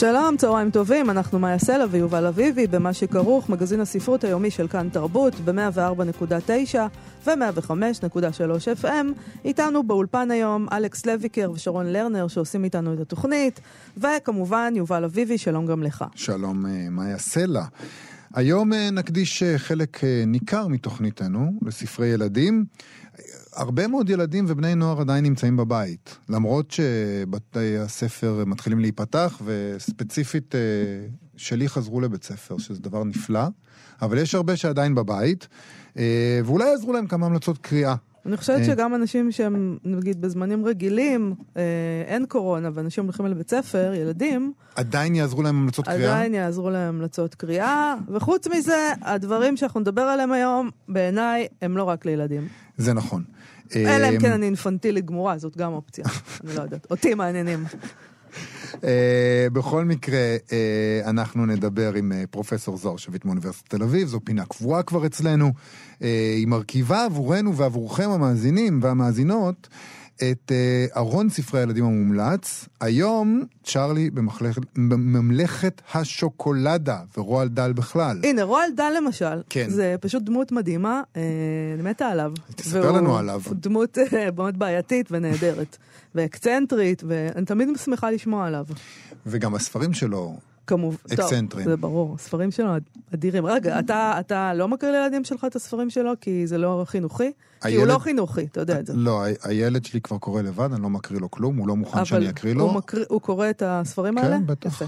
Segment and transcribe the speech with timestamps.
[0.00, 4.88] שלום, צהריים טובים, אנחנו מאיה סלע ויובל אביבי במה שכרוך, מגזין הספרות היומי של כאן
[4.88, 6.76] תרבות ב-104.9
[7.26, 9.06] ו-105.3 FM.
[9.44, 13.60] איתנו באולפן היום אלכס לויקר ושרון לרנר שעושים איתנו את התוכנית,
[13.96, 16.04] וכמובן יובל אביבי, שלום גם לך.
[16.14, 17.64] שלום, אה, מאיה סלע.
[18.34, 22.64] היום אה, נקדיש אה, חלק ניכר מתוכניתנו לספרי ילדים.
[23.54, 30.60] הרבה מאוד ילדים ובני נוער עדיין נמצאים בבית, למרות שבתי הספר מתחילים להיפתח, וספציפית אה,
[31.36, 33.44] שלי חזרו לבית ספר, שזה דבר נפלא,
[34.02, 35.48] אבל יש הרבה שעדיין בבית,
[35.98, 37.94] אה, ואולי יעזרו להם כמה המלצות קריאה.
[38.26, 38.64] אני חושבת אה.
[38.64, 41.34] שגם אנשים שהם, נגיד, בזמנים רגילים,
[42.06, 44.52] אין קורונה, ואנשים הולכים לבית ספר, ילדים...
[44.76, 46.12] עדיין יעזרו להם המלצות קריאה?
[46.12, 51.84] עדיין יעזרו להם המלצות קריאה, וחוץ מזה, הדברים שאנחנו נדבר עליהם היום, בעיניי, הם לא
[51.84, 52.48] רק לילדים.
[52.76, 53.22] זה נכון.
[53.76, 56.04] אלא אם כן אני אינפנטילית גמורה, זאת גם אופציה.
[56.44, 56.86] אני לא יודעת.
[56.90, 57.64] אותי מעניינים.
[58.84, 64.20] אה, בכל מקרה, אה, אנחנו נדבר עם אה, פרופסור זוהר שביט מאוניברסיטת תל אביב, זו
[64.24, 65.52] פינה קבועה כבר אצלנו.
[66.36, 69.68] היא מרכיבה עבורנו ועבורכם המאזינים והמאזינות
[70.22, 72.68] את uh, ארון ספרי הילדים המומלץ.
[72.80, 74.10] היום צ'ארלי
[74.74, 78.20] בממלכת השוקולדה, ורועל דל בכלל.
[78.22, 79.66] הנה, רועל דל למשל, כן.
[79.70, 81.22] זה פשוט דמות מדהימה, אה,
[81.74, 82.32] אני מתה עליו.
[82.56, 83.40] תספר לנו עליו.
[83.52, 85.76] דמות אה, מאוד בעייתית ונהדרת,
[86.14, 88.66] ואקצנטרית, ואני תמיד שמחה לשמוע עליו.
[89.26, 90.36] וגם הספרים שלו,
[90.70, 90.96] כמובן.
[91.12, 91.64] אקסנטרים.
[91.64, 92.68] זה ברור, הספרים שלו
[93.14, 93.46] אדירים.
[93.46, 97.24] רגע, אתה, אתה לא מקריא לילדים שלך את הספרים שלו כי זה לא חינוכי?
[97.24, 97.34] הילד...
[97.62, 98.92] כי הוא לא חינוכי, אתה יודע את זה.
[98.96, 102.30] לא, הילד שלי כבר קורא לבד, אני לא מקריא לו כלום, הוא לא מוכן שאני
[102.30, 102.70] אקריא לו.
[102.70, 104.36] אבל מקריא, הוא קורא את הספרים כן, האלה?
[104.36, 104.66] כן, בטח.
[104.66, 104.84] יפה.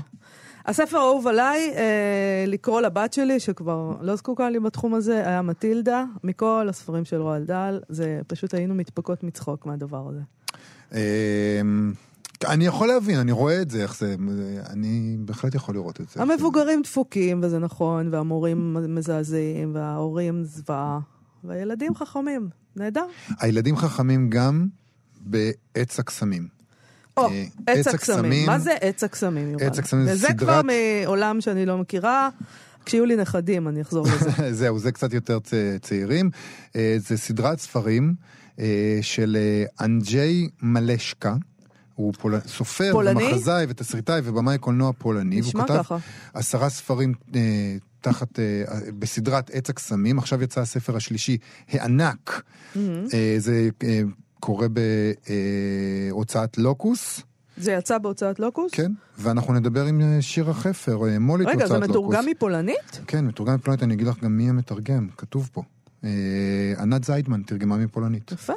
[0.66, 6.04] הספר האהוב עליי, אה, לקרוא לבת שלי, שכבר לא זקוקה לי בתחום הזה, היה מטילדה,
[6.24, 10.20] מכל הספרים של רועל דל, זה פשוט היינו מתפקות מצחוק מהדבר הזה.
[10.92, 11.92] אמ,
[12.44, 14.16] אני יכול להבין, אני רואה את זה, איך זה,
[14.70, 16.22] אני בהחלט יכול לראות את זה.
[16.22, 20.98] המבוגרים דפוקים, וזה נכון, והמורים מזעזעים, וההורים זוועה,
[21.44, 23.06] והילדים חכמים, נהדר.
[23.40, 24.66] הילדים חכמים גם
[25.20, 26.48] בעץ הקסמים.
[27.16, 28.46] או, אה, עץ הקסמים.
[28.46, 29.66] מה זה עץ הקסמים, יובל?
[29.66, 30.30] עץ הקסמים זה סדרת...
[30.30, 32.28] וזה כבר מעולם שאני לא מכירה.
[32.84, 34.30] כשיהיו לי נכדים אני אחזור לזה.
[34.60, 35.38] זהו, זה קצת יותר
[35.82, 36.30] צעירים.
[36.76, 38.14] אה, זה סדרת ספרים
[38.58, 39.36] אה, של
[39.80, 41.34] אנג'יי מלשקה.
[41.94, 42.40] הוא פול...
[42.46, 43.24] סופר פולני?
[43.24, 45.40] ומחזאי ותסריטאי ובמאי קולנוע פולני.
[45.40, 45.94] נשמע ככה.
[45.94, 48.64] הוא כתב עשרה ספרים אה, תחת, אה,
[48.98, 51.36] בסדרת עץ הקסמים, עכשיו יצא הספר השלישי,
[51.68, 52.42] הענק.
[52.74, 52.78] Mm-hmm.
[53.14, 54.00] אה, זה אה,
[54.40, 54.66] קורה
[56.10, 57.22] בהוצאת אה, לוקוס.
[57.56, 58.72] זה יצא בהוצאת לוקוס?
[58.74, 61.76] כן, ואנחנו נדבר עם אה, שירה חפר, אה, מו"לית הוצאת לוקוס.
[61.76, 63.00] רגע, זה מתורגם מפולנית?
[63.06, 65.62] כן, מתורגם מפולנית, אני אגיד לך גם מי המתרגם, כתוב פה.
[66.04, 66.10] אה,
[66.78, 68.32] ענת זיידמן תרגמה מפולנית.
[68.32, 68.52] יפה.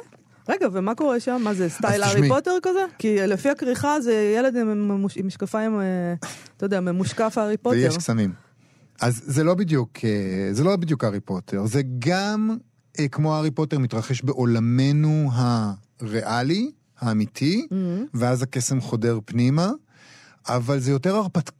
[0.48, 1.40] רגע, ומה קורה שם?
[1.44, 2.84] מה זה, סטייל הארי פוטר כזה?
[2.98, 6.14] כי לפי הכריכה זה ילד עם משקפיים, אה,
[6.56, 7.76] אתה יודע, ממושקף הארי פוטר.
[7.76, 8.32] ויש קסמים.
[9.00, 12.56] אז זה לא בדיוק, אה, זה לא בדיוק הארי פוטר, זה גם
[12.98, 18.08] אה, כמו הארי פוטר מתרחש בעולמנו הריאלי, האמיתי, mm-hmm.
[18.14, 19.70] ואז הקסם חודר פנימה.
[20.48, 21.50] אבל זה יותר הרפת...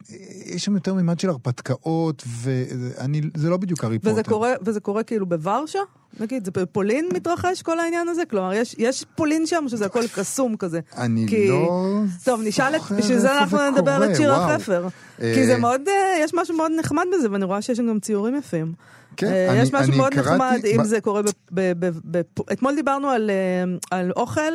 [0.45, 4.23] יש שם יותר מימד של הרפתקאות, וזה לא בדיוק הארי פוטר.
[4.23, 5.79] קורה, וזה קורה כאילו בוורשה?
[6.19, 8.21] נגיד, זה בפולין מתרחש כל העניין הזה?
[8.29, 10.79] כלומר, יש, יש פולין שם, שזה הכל קסום כזה.
[10.97, 11.47] אני כי...
[11.47, 12.01] לא...
[12.23, 12.81] טוב, נשאל את...
[12.97, 14.87] בשביל זה אנחנו נדבר את שיר החפר.
[15.17, 15.81] כי זה מאוד...
[15.87, 18.73] אה, יש משהו מאוד נחמד בזה, ואני רואה שיש גם ציורים יפים.
[19.17, 20.29] כן, אה, יש אני, משהו אני מאוד קראתי...
[20.29, 24.53] נחמד אם זה קורה, ב, ב, ב, ב, אתמול דיברנו על, אה, על אוכל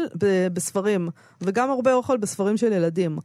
[0.52, 1.08] בספרים,
[1.40, 3.18] וגם הרבה אוכל בספרים של ילדים.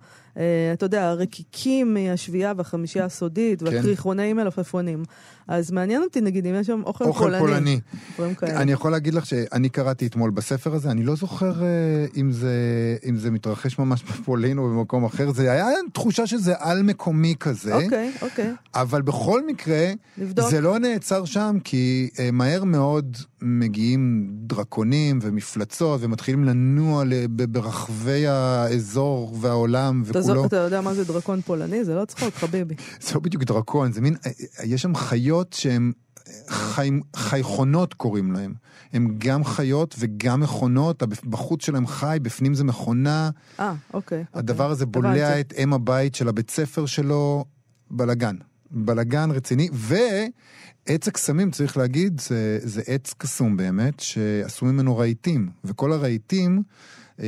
[0.74, 4.36] אתה יודע, הרקיקים מהשביעייה והחמישייה הסודית, כן.
[4.36, 5.04] מלפפונים.
[5.48, 7.80] אז מעניין אותי, נגיד, אם יש שם אוכל, אוכל פולני.
[8.16, 8.36] פולני.
[8.44, 11.54] אני יכול להגיד לך שאני קראתי אתמול בספר הזה, אני לא זוכר
[12.18, 12.52] אם זה,
[13.10, 17.76] אם זה מתרחש ממש בפולין או במקום אחר, זה היה תחושה שזה על מקומי כזה.
[17.76, 18.54] אוקיי, אוקיי.
[18.76, 20.50] אבל בכל מקרה, לבדוק.
[20.50, 27.04] זה לא נעצר שם, כי uh, מהר מאוד מגיעים דרקונים ומפלצות, ומתחילים לנוע
[27.50, 30.46] ברחבי האזור והעולם וכולו.
[30.46, 31.86] אתה יודע מה זה דרקון פולני?
[31.86, 32.76] זה לא צחוק, חביבי.
[33.00, 35.92] זה לא בדיוק דרקון, זה מין, אה, אה, יש שם חיות שהן
[36.48, 38.54] חי, חייכונות קוראים להם.
[38.94, 43.30] הם גם חיות וגם מכונות, בחוץ שלהם חי, בפנים זה מכונה.
[43.60, 44.24] אה, אוקיי.
[44.34, 47.46] הדבר הזה בולע את אם הבית של הבית ספר שלו,
[47.92, 48.36] בלאגן.
[48.72, 55.94] בלגן רציני, ועץ הקסמים, צריך להגיד, זה, זה עץ קסום באמת, שעשו ממנו רהיטים, וכל
[55.94, 56.64] הרהיטים
[57.20, 57.26] אה,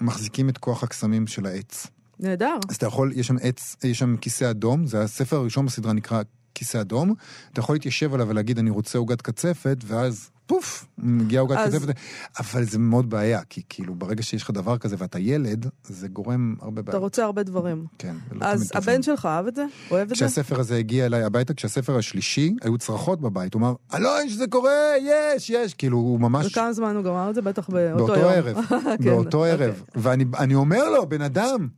[0.00, 1.86] מחזיקים את כוח הקסמים של העץ.
[2.20, 2.56] נהדר.
[2.68, 6.22] אז אתה יכול, יש שם עץ, יש שם כיסא אדום, זה הספר הראשון בסדרה נקרא
[6.54, 7.14] כיסא אדום,
[7.52, 11.94] אתה יכול להתיישב עליו ולהגיד אני רוצה עוגת קצפת, ואז פוף, מגיעה עוגת אז- קצפת,
[12.40, 16.54] אבל זה מאוד בעיה, כי כאילו ברגע שיש לך דבר כזה ואתה ילד, זה גורם
[16.60, 17.02] הרבה אתה בעיות.
[17.02, 17.86] רוצה הרבה דברים.
[17.98, 18.70] כן, אז.
[18.74, 19.64] הבן שלך אהב את זה?
[19.90, 20.14] אוהב את זה?
[20.14, 24.72] כשהספר הזה הגיע אליי הביתה, כשהספר השלישי, היו צרחות בבית, הוא אמר, אלון, שזה קורה,
[25.02, 26.46] יש, יש, כאילו, הוא ממש...
[26.46, 27.42] וכמה זמן הוא גמר את זה?
[27.42, 28.30] בטח באותו באותו יום.
[28.32, 29.52] ערב, כן, באותו אוקיי.
[29.66, 29.82] ערב.
[29.94, 31.68] ואני אני אומר לו, בן אדם,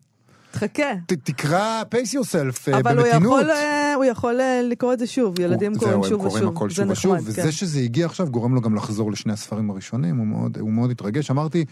[0.53, 0.83] תחכה.
[1.07, 3.41] ת- תקרא pace yourself אה, אבל הוא במתינות.
[3.41, 6.49] יכול, אה, הוא יכול אה, לקרוא את זה שוב, ילדים הוא- קוראים זהו, שוב ושוב.
[6.57, 7.41] הכל זה שוב ושוב, נחמד, כן.
[7.41, 10.91] וזה שזה הגיע עכשיו גורם לו גם לחזור לשני הספרים הראשונים, הוא מאוד, הוא מאוד
[10.91, 11.31] התרגש.
[11.31, 11.65] אמרתי,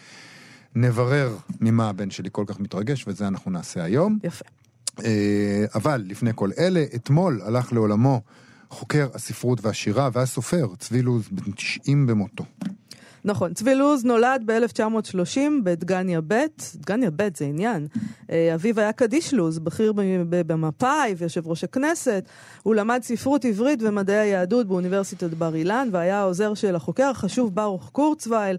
[0.75, 4.19] נברר ממה הבן שלי כל כך מתרגש, וזה אנחנו נעשה היום.
[4.25, 4.45] יפה.
[5.75, 8.21] אבל לפני כל אלה, אתמול הלך לעולמו
[8.71, 12.45] חוקר הספרות והשירה והסופר, צבי לוז, בן 90 במותו.
[13.25, 16.45] נכון, צבי לוז נולד ב-1930 בדגניה ב',
[16.75, 17.87] דגניה ב' זה עניין.
[18.31, 19.93] אה, אביו היה קדיש לוז, בכיר
[20.31, 22.25] במפא"י ויושב ראש הכנסת.
[22.63, 27.91] הוא למד ספרות עברית ומדעי היהדות באוניברסיטת בר אילן, והיה העוזר של החוקר החשוב ברוך
[27.93, 28.57] קורצווייל.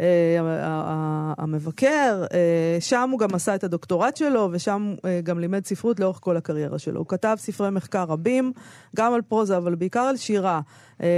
[0.00, 6.00] אה, המבקר, אה, שם הוא גם עשה את הדוקטורט שלו, ושם אה, גם לימד ספרות
[6.00, 6.98] לאורך כל הקריירה שלו.
[6.98, 8.52] הוא כתב ספרי מחקר רבים,
[8.96, 10.60] גם על פרוזה, אבל בעיקר על שירה.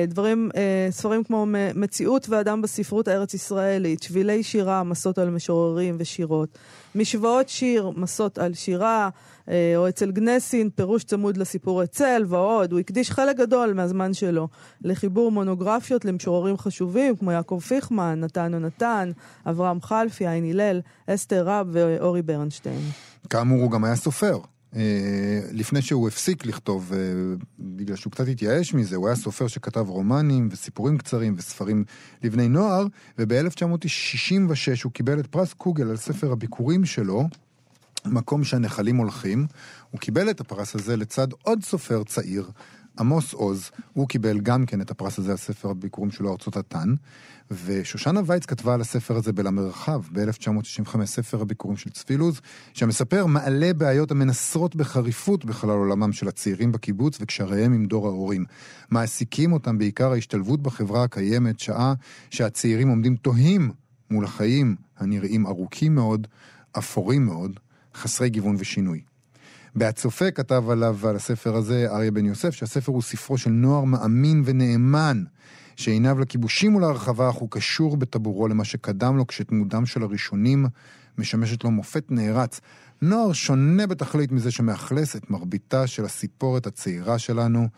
[0.09, 0.51] דברים,
[0.91, 6.59] ספרים כמו מציאות ואדם בספרות הארץ ישראלית, שבילי שירה, מסות על משוררים ושירות,
[6.95, 9.09] משוואות שיר, מסות על שירה,
[9.49, 12.73] או אצל גנסין, פירוש צמוד לסיפור אצל ועוד.
[12.73, 14.49] הוא הקדיש חלק גדול מהזמן שלו
[14.83, 19.11] לחיבור מונוגרפיות למשוררים חשובים כמו יעקב פיכמן, נתן יונתן,
[19.47, 22.81] אברהם חלפי, עין הלל, אסתר רב ואורי ברנשטיין.
[23.31, 24.39] כאמור, הוא גם היה סופר.
[24.77, 26.99] אה, לפני שהוא הפסיק לכתוב, אה,
[27.59, 31.85] בגלל שהוא קצת התייאש מזה, הוא היה סופר שכתב רומנים וסיפורים קצרים וספרים
[32.23, 32.87] לבני נוער,
[33.19, 37.25] וב-1966 הוא קיבל את פרס קוגל על ספר הביקורים שלו,
[38.07, 39.47] מקום שהנחלים הולכים.
[39.91, 42.51] הוא קיבל את הפרס הזה לצד עוד סופר צעיר,
[42.99, 43.71] עמוס עוז.
[43.93, 46.95] הוא קיבל גם כן את הפרס הזה על ספר הביקורים שלו, ארצות התן.
[47.51, 52.41] ושושנה וייץ כתבה על הספר הזה בלמרחב, ב-1965, ספר הביקורים של צבי לוז,
[52.75, 58.45] שמספר מעלה בעיות המנסרות בחריפות בחלל עולמם של הצעירים בקיבוץ וקשריהם עם דור ההורים.
[58.91, 61.95] מעסיקים אותם בעיקר ההשתלבות בחברה הקיימת, שעה
[62.31, 63.71] שהצעירים עומדים תוהים
[64.11, 66.27] מול החיים הנראים ארוכים מאוד,
[66.79, 67.61] אפורים מאוד,
[67.95, 69.01] חסרי גיוון ושינוי.
[69.77, 74.43] בהצופה כתב עליו ועל הספר הזה אריה בן יוסף, שהספר הוא ספרו של נוער מאמין
[74.45, 75.25] ונאמן,
[75.77, 80.67] שעיניו לכיבושים ולהרחבה, אך הוא קשור בטבורו למה שקדם לו, כשתמודם של הראשונים
[81.19, 82.61] משמשת לו מופת נערץ.
[83.03, 87.69] נוער שונה בתכלית מזה שמאכלס את מרביתה של הסיפורת הצעירה שלנו,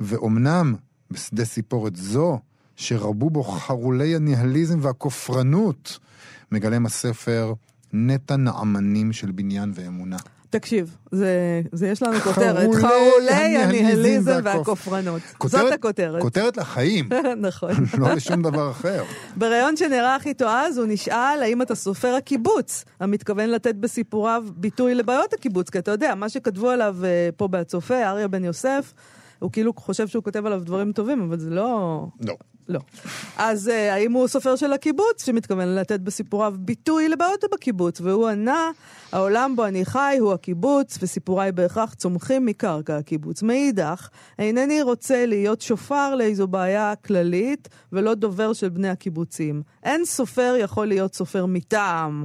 [0.00, 0.74] ואומנם
[1.10, 2.38] בשדה סיפורת זו,
[2.76, 5.98] שרבו בו חרולי הניהליזם והכופרנות,
[6.52, 7.52] מגלם הספר
[7.92, 10.16] נטע נעמנים של בניין ואמונה.
[10.50, 11.28] תקשיב, זה,
[11.72, 15.22] זה יש לנו כותרת, חרולי הניהיליזם והכופ- והכופרנות.
[15.38, 16.22] כותרת- זאת הכותרת.
[16.22, 17.08] כותרת לחיים,
[17.48, 17.70] נכון.
[17.98, 19.02] לא לשום דבר אחר.
[19.36, 25.32] בריאיון שנערך איתו אז, הוא נשאל האם אתה סופר הקיבוץ, המתכוון לתת בסיפוריו ביטוי לבעיות
[25.32, 28.92] הקיבוץ, כי אתה יודע, מה שכתבו עליו אה, פה בהצופה, אריה בן יוסף,
[29.38, 32.06] הוא כאילו חושב שהוא כותב עליו דברים טובים, אבל זה לא...
[32.20, 32.34] לא.
[32.70, 32.80] לא.
[33.36, 38.00] אז אה, האם הוא סופר של הקיבוץ, שמתכוון לתת בסיפוריו ביטוי לבעיות בקיבוץ?
[38.00, 38.70] והוא ענה,
[39.12, 43.42] העולם בו אני חי הוא הקיבוץ, וסיפוריי בהכרח צומחים מקרקע הקיבוץ.
[43.42, 44.08] מאידך,
[44.38, 49.62] אינני רוצה להיות שופר לאיזו בעיה כללית, ולא דובר של בני הקיבוצים.
[49.82, 52.24] אין סופר יכול להיות סופר מטעם.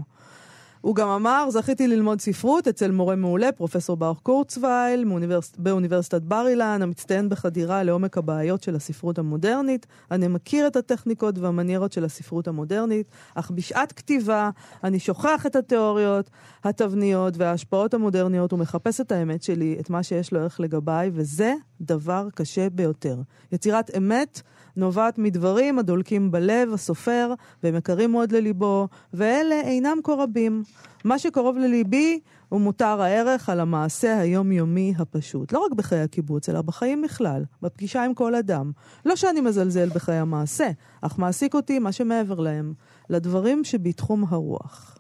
[0.86, 5.51] הוא גם אמר, זכיתי ללמוד ספרות אצל מורה מעולה, פרופסור ברוך קורצווייל, מאוניברס...
[5.58, 9.86] באוניברסיטת בר אילן, המצטיין בחדירה לעומק הבעיות של הספרות המודרנית.
[10.12, 14.50] אני מכיר את הטכניקות והמניירות של הספרות המודרנית, אך בשעת כתיבה
[14.84, 16.30] אני שוכח את התיאוריות,
[16.63, 22.27] התבניות וההשפעות המודרניות ומחפש את האמת שלי, את מה שיש לו ערך לגביי, וזה דבר
[22.36, 23.18] קשה ביותר.
[23.51, 24.42] יצירת אמת
[24.77, 30.63] נובעת מדברים הדולקים בלב הסופר, והם יקרים מאוד לליבו, ואלה אינם כה רבים.
[31.03, 35.53] מה שקרוב לליבי הוא מותר הערך על המעשה היומיומי הפשוט.
[35.53, 38.72] לא רק בחיי הקיבוץ, אלא בחיים בכלל, בפגישה עם כל אדם.
[39.05, 40.70] לא שאני מזלזל בחיי המעשה,
[41.01, 42.74] אך מעסיק אותי מה שמעבר להם,
[43.10, 44.98] לדברים שבתחום הרוח.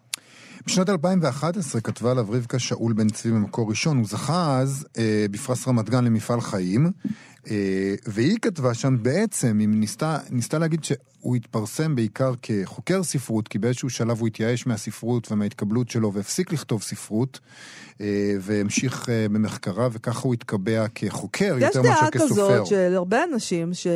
[0.67, 5.67] בשנת 2011 כתבה עליו רבקה שאול בן צבי במקור ראשון, הוא זכה אז אה, בפרס
[5.67, 6.91] רמת גן למפעל חיים,
[8.05, 13.89] והיא כתבה שם בעצם, היא ניסתה, ניסתה להגיד שהוא התפרסם בעיקר כחוקר ספרות, כי באיזשהו
[13.89, 17.39] שלב הוא התייאש מהספרות ומההתקבלות שלו והפסיק לכתוב ספרות,
[18.01, 22.31] אה, והמשיך אה, במחקרה, וככה הוא התקבע כחוקר יותר מאשר כסופר.
[22.31, 23.87] יש דעה כזאת של הרבה אנשים ש...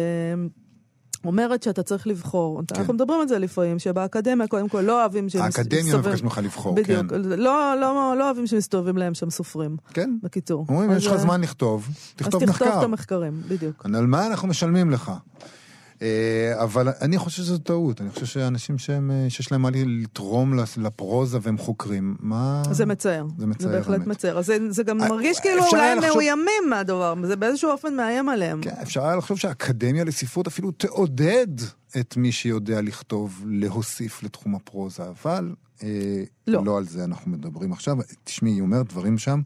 [1.25, 2.61] אומרת שאתה צריך לבחור.
[2.67, 2.75] כן.
[2.79, 5.97] אנחנו מדברים על זה לפעמים, שבאקדמיה קודם כל לא אוהבים שהם האקדמיה.
[5.97, 6.99] מבקשת ממך לבחור, בדיוק.
[6.99, 7.07] כן.
[7.07, 7.39] בדיוק.
[7.39, 9.77] לא, לא, לא אוהבים שמסתובבים להם שם סופרים.
[9.93, 10.09] כן.
[10.23, 10.65] בקיצור.
[10.69, 12.65] אומרים, יש לך אה, זמן לכתוב, תכתוב אז מחקר.
[12.65, 13.85] תכתוב את המחקרים, בדיוק.
[13.85, 15.11] על מה אנחנו משלמים לך?
[16.01, 20.53] אה, אבל אני חושב שזו טעות, אני חושב שאנשים שהם, אה, שיש להם מה לתרום
[20.77, 22.63] לפרוזה והם חוקרים, מה...
[22.71, 23.25] זה מצער.
[23.37, 24.07] זה מצער, זה בהחלט.
[24.07, 24.37] מצער.
[24.39, 27.95] אז זה, זה גם אה, מרגיש כאילו אולי הם לחשוב- מאוימים מהדבר, זה באיזשהו אופן
[27.95, 28.61] מאיים עליהם.
[28.61, 31.47] כן, אפשר היה לחשוב שהאקדמיה לספרות אפילו תעודד
[31.99, 35.53] את מי שיודע לכתוב, להוסיף לתחום הפרוזה, אבל
[36.47, 36.65] לא.
[36.65, 37.97] לא על זה אנחנו מדברים עכשיו.
[38.23, 39.41] תשמעי, היא אומרת דברים שם,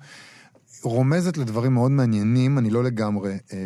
[0.83, 3.37] רומזת לדברים מאוד מעניינים, אני לא לגמרי...
[3.53, 3.57] אה,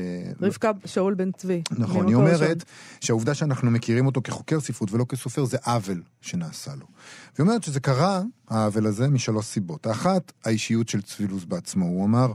[0.41, 1.61] רבקה שאול בן צבי.
[1.77, 2.63] נכון, היא אומרת.
[3.01, 6.85] שהעובדה שאנחנו מכירים אותו כחוקר ספרות ולא כסופר זה עוול שנעשה לו.
[7.35, 9.87] והיא אומרת שזה קרה, העוול הזה, משלוש סיבות.
[9.87, 11.85] האחת, האישיות של צבילוס בעצמו.
[11.85, 12.27] הוא אמר,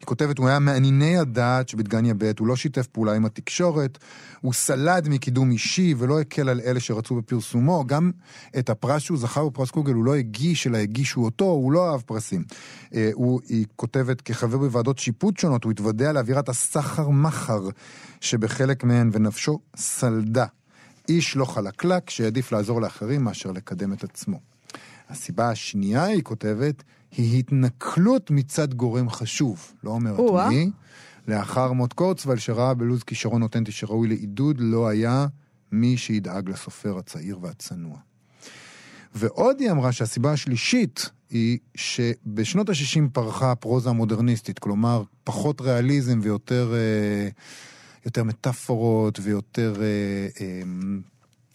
[0.00, 3.98] היא כותבת, הוא היה מענייני הדעת שבדגניה ב', הוא לא שיתף פעולה עם התקשורת,
[4.40, 7.84] הוא סלד מקידום אישי ולא הקל על אלה שרצו בפרסומו.
[7.86, 8.10] גם
[8.58, 12.00] את הפרס שהוא זכה בפרס קוגל הוא לא הגיש, אלא הגישו אותו, הוא לא אהב
[12.00, 12.44] פרסים.
[12.94, 17.68] אה, הוא, היא כותבת, כחבר בוועדות שיפוט שונות, הוא התוודע לאווירת הסחר-מחר
[18.20, 20.46] שבחלק מהן, ונפשו סלדה.
[21.08, 24.49] איש לא חלקלק שהעדיף לעזור לאחרים מאשר לקדם את עצמו.
[25.10, 26.82] הסיבה השנייה, היא כותבת,
[27.16, 29.72] היא התנכלות מצד גורם חשוב.
[29.84, 30.48] לא אומרת.
[30.48, 30.70] מי.
[31.28, 35.26] לאחר מות קורצוול, שראה בלוז כישרון אותנטי שראוי לעידוד, לא היה
[35.72, 37.96] מי שידאג לסופר הצעיר והצנוע.
[39.14, 46.74] ועוד היא אמרה שהסיבה השלישית היא שבשנות ה-60 פרחה הפרוזה המודרניסטית, כלומר פחות ריאליזם ויותר
[46.74, 47.28] אה,
[48.04, 49.86] יותר מטאפורות ויותר אה,
[50.40, 50.62] אה,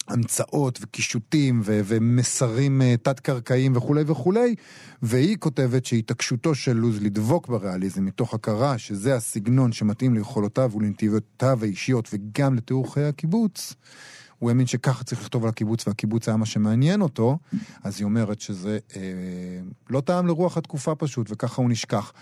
[0.08, 4.54] המצאות וקישוטים ו- ומסרים אה, תת-קרקעיים וכולי וכולי,
[5.02, 12.08] והיא כותבת שהתעקשותו של לוז לדבוק בריאליזם מתוך הכרה שזה הסגנון שמתאים ליכולותיו ולנתיבותיו האישיות
[12.12, 13.74] וגם לתיאור חיי הקיבוץ,
[14.38, 17.38] הוא האמין שככה צריך לכתוב על הקיבוץ והקיבוץ היה מה שמעניין אותו,
[17.84, 19.00] אז היא אומרת שזה אה,
[19.90, 22.12] לא טעם לרוח התקופה פשוט וככה הוא נשכח.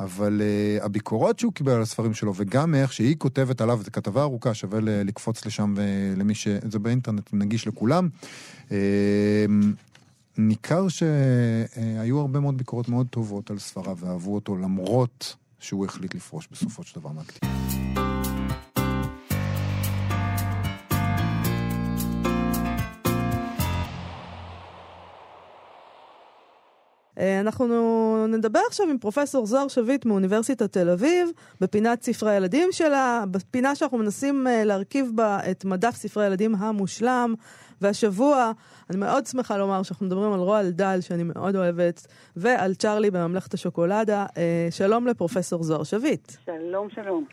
[0.00, 4.22] אבל אה, הביקורות שהוא קיבל על הספרים שלו וגם איך שהיא כותבת עליו, זו כתבה
[4.22, 6.48] ארוכה, שווה ל- לקפוץ לשם ולמי ש...
[6.70, 8.08] זה באינטרנט, נגיש לכולם.
[8.72, 9.46] אה,
[10.38, 16.48] ניכר שהיו הרבה מאוד ביקורות מאוד טובות על ספריו ואהבו אותו למרות שהוא החליט לפרוש
[16.52, 17.77] בסופו של דבר מהכתיבה.
[27.40, 31.28] אנחנו נדבר עכשיו עם פרופסור זוהר שביט מאוניברסיטת תל אביב,
[31.60, 37.34] בפינת ספרי הילדים שלה, בפינה שאנחנו מנסים אה, להרכיב בה את מדף ספרי הילדים המושלם.
[37.80, 38.52] והשבוע,
[38.90, 43.54] אני מאוד שמחה לומר שאנחנו מדברים על רועל דל, שאני מאוד אוהבת, ועל צ'רלי בממלכת
[43.54, 44.26] השוקולדה.
[44.36, 46.32] אה, שלום לפרופסור זוהר שביט.
[46.46, 47.24] שלום, שלום.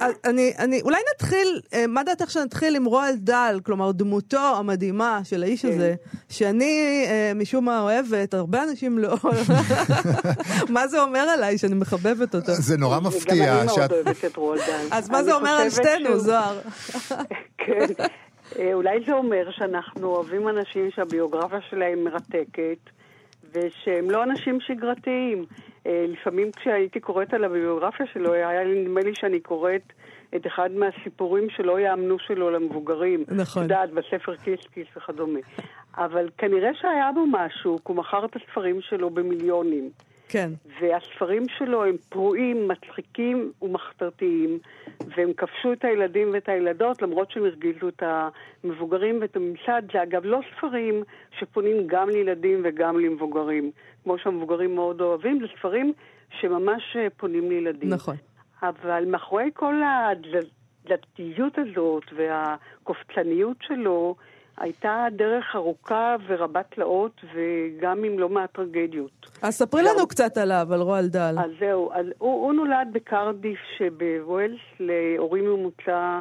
[0.00, 5.20] אז אני, אני, אולי נתחיל, אה, מה דעתך שנתחיל עם רועל דל, כלומר דמותו המדהימה
[5.24, 5.68] של האיש כן.
[5.72, 5.94] הזה,
[6.28, 9.16] שאני אה, משום מה אוהבת, הרבה אנשים לא.
[10.74, 12.52] מה זה אומר עליי שאני מחבבת אותו?
[12.54, 13.92] זה נורא מפתיע אני מאוד שאת...
[13.92, 14.86] אוהבת את רולדן.
[14.90, 16.60] אז מה זה אומר על שתינו, שהוא- זוהר?
[17.66, 18.04] כן.
[18.58, 22.78] אה, אולי זה אומר שאנחנו אוהבים אנשים שהביוגרפיה שלהם מרתקת,
[23.52, 25.44] ושהם לא אנשים שגרתיים.
[25.86, 29.92] אה, לפעמים כשהייתי קוראת על הביוגרפיה שלו, היה נדמה לי שאני קוראת
[30.36, 33.24] את אחד מהסיפורים שלא יאמנו שלו למבוגרים.
[33.28, 33.64] נכון.
[33.64, 35.40] את יודעת, בספר כיס כיס וכדומה.
[35.96, 39.90] אבל כנראה שהיה בו משהו, כי הוא מכר את הספרים שלו במיליונים.
[40.28, 40.50] כן.
[40.80, 44.58] והספרים שלו הם פרועים, מצחיקים ומחתרתיים,
[45.16, 49.82] והם כבשו את הילדים ואת הילדות, למרות שהם הרגיזו את המבוגרים ואת הממסד.
[49.92, 51.02] זה אגב לא ספרים
[51.38, 53.70] שפונים גם לילדים וגם למבוגרים,
[54.04, 55.92] כמו שהמבוגרים מאוד אוהבים, זה ספרים
[56.40, 57.88] שממש אה, פונים לילדים.
[57.88, 58.16] נכון.
[58.62, 64.14] אבל מאחורי כל הדלתיות הזאת והקופצניות שלו,
[64.56, 69.26] הייתה דרך ארוכה ורבת תלאות, וגם עם לא מעט טרגדיות.
[69.42, 71.34] אז ספרי לנו קצת עליו, על רועל דל.
[71.38, 76.20] אז זהו, אז הוא, הוא נולד בקרדיף שבווילס להורים ממוצא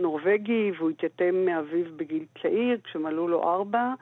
[0.00, 3.94] נורבגי, והוא התייתם מאביו בגיל צעיר, כשמלאו לו ארבע,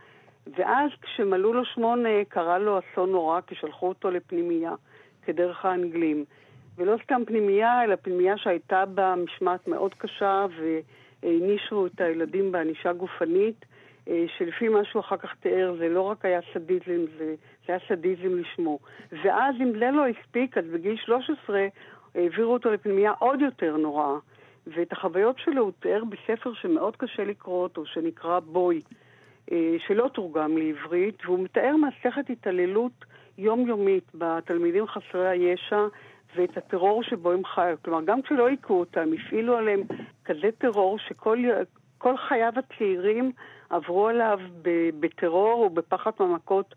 [0.57, 4.75] ואז כשמלאו לו שמונה קרה לו אסון נורא, כי שלחו אותו לפנימייה,
[5.23, 6.25] כדרך האנגלים.
[6.77, 10.47] ולא סתם פנימייה, אלא פנימייה שהייתה בה משמעת מאוד קשה,
[11.23, 13.64] והענישו את הילדים בענישה גופנית,
[14.09, 17.35] אה, שלפי מה שהוא אחר כך תיאר, זה לא רק היה סדיזם, זה,
[17.67, 18.79] זה היה סדיזם לשמו.
[19.12, 21.67] ואז אם זה לא הספיק, אז בגיל 13
[22.14, 24.17] העבירו אותו לפנימייה עוד יותר נוראה,
[24.67, 28.81] ואת החוויות שלו הוא תיאר בספר שמאוד קשה לקרוא אותו, שנקרא בוי,
[29.52, 33.05] אה, שלא תורגם לעברית, והוא מתאר מסכת התעללות
[33.38, 35.87] יומיומית בתלמידים חסרי הישע
[36.37, 37.77] ואת הטרור שבו הם חיו.
[37.85, 39.83] כלומר, גם כשלא הכו אותם, הפעילו עליהם
[40.25, 41.39] כזה טרור שכל
[41.99, 43.33] כל חייו הצעירים
[43.71, 44.39] עברו עליו
[45.01, 46.75] בטרור או בפחד ממכות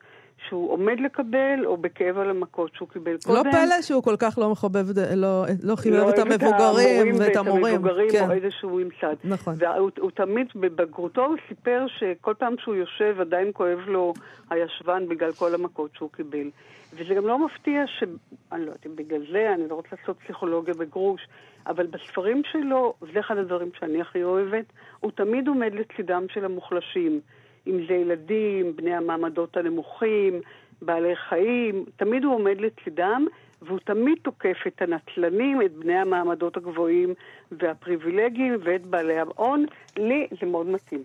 [0.47, 3.45] שהוא עומד לקבל, או בכאב על המכות שהוא קיבל לא קודם.
[3.45, 7.81] לא פלא שהוא כל כך לא מחבב, לא, לא חיבב לא את המבוגרים ואת המורים.
[8.11, 8.25] כן.
[8.27, 9.15] או איזשהו ממסד.
[9.23, 9.55] נכון.
[9.59, 14.13] והוא תמיד, בבגרותו הוא סיפר שכל פעם שהוא יושב עדיין כואב לו
[14.49, 16.49] הישבן בגלל כל המכות שהוא קיבל.
[16.93, 18.03] וזה גם לא מפתיע ש...
[18.51, 21.27] אני לא יודעת אם בגלל זה, אני לא רוצה לעשות פסיכולוגיה בגרוש,
[21.67, 24.65] אבל בספרים שלו, זה אחד הדברים שאני הכי אוהבת,
[24.99, 27.21] הוא תמיד עומד לצידם של המוחלשים.
[27.67, 30.41] אם זה ילדים, בני המעמדות הנמוכים,
[30.81, 33.25] בעלי חיים, תמיד הוא עומד לצידם,
[33.62, 37.13] והוא תמיד תוקף את הנטלנים, את בני המעמדות הגבוהים
[37.51, 39.65] והפריבילגיים ואת בעלי ההון.
[39.98, 41.03] לי זה מאוד מתאים.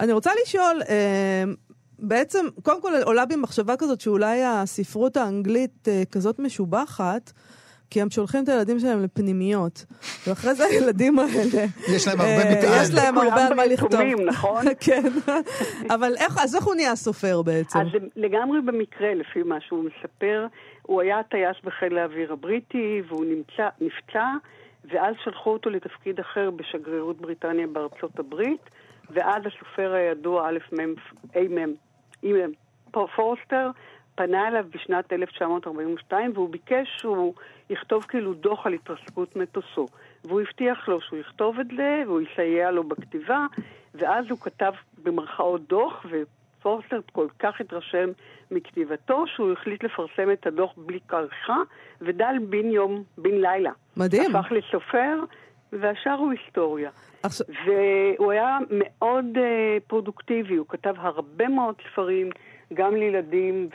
[0.00, 1.44] אני רוצה לשאול, אה,
[1.98, 7.32] בעצם, קודם כל עולה בי מחשבה כזאת שאולי הספרות האנגלית אה, כזאת משובחת,
[7.90, 9.84] כי הם שולחים את הילדים שלהם לפנימיות.
[10.26, 11.64] ואחרי זה הילדים האלה...
[11.94, 12.82] יש להם הרבה מטען.
[12.82, 13.90] יש להם הרבה על מה לכתוב.
[13.90, 14.64] כולם ביתומים, נכון?
[14.86, 15.02] כן.
[15.90, 17.78] אבל איך, אז איך הוא נהיה סופר בעצם?
[17.78, 20.46] אז לגמרי במקרה, לפי מה שהוא מספר.
[20.82, 24.26] הוא היה טייס בחיל האוויר הבריטי, והוא נמצא, נפצע,
[24.84, 28.70] ואז שלחו אותו לתפקיד אחר בשגרירות בריטניה בארצות הברית,
[29.10, 30.94] ואז הסופר הידוע, א' מ',
[31.36, 31.72] א' מ',
[33.16, 33.70] פורסטר,
[34.18, 37.34] פנה אליו בשנת 1942 והוא ביקש שהוא
[37.70, 39.86] יכתוב כאילו דוח על התרסקות מטוסו.
[40.24, 43.46] והוא הבטיח לו שהוא יכתוב את זה והוא יסייע לו בכתיבה,
[43.94, 44.72] ואז הוא כתב
[45.02, 48.08] במרכאות דוח, ופורסטר כל כך התרשם
[48.50, 51.56] מכתיבתו שהוא החליט לפרסם את הדוח בלי כריכה,
[52.00, 53.72] ודל בן יום, בן לילה.
[53.96, 54.36] מדהים.
[54.36, 55.18] הפך לסופר,
[55.72, 56.90] והשאר הוא היסטוריה.
[57.22, 57.46] עכשיו...
[57.66, 59.40] והוא היה מאוד uh,
[59.86, 62.30] פרודוקטיבי, הוא כתב הרבה מאוד ספרים.
[62.74, 63.68] גם לילדים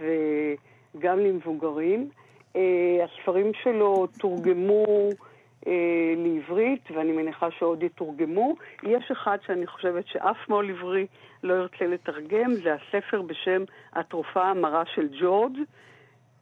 [0.95, 2.09] וגם למבוגרים.
[2.53, 2.57] Uh,
[3.03, 5.09] הספרים שלו תורגמו
[5.65, 5.67] uh,
[6.17, 8.55] לעברית, ואני מניחה שעוד יתורגמו.
[8.83, 11.07] יש אחד שאני חושבת שאף מו"ל עברי
[11.43, 15.57] לא ירצה לתרגם, זה הספר בשם התרופה המרה של ג'ורג'.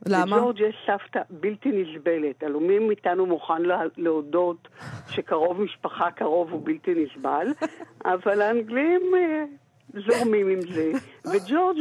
[0.05, 0.37] למה?
[0.37, 2.43] לג'ורג' יש סבתא בלתי נסבלת.
[2.43, 3.61] הלוא מי מאיתנו מוכן
[3.97, 4.67] להודות
[5.09, 7.47] שקרוב משפחה קרוב הוא בלתי נסבל,
[8.05, 9.01] אבל האנגלים
[9.93, 10.91] זורמים עם זה,
[11.25, 11.77] וג'ורג'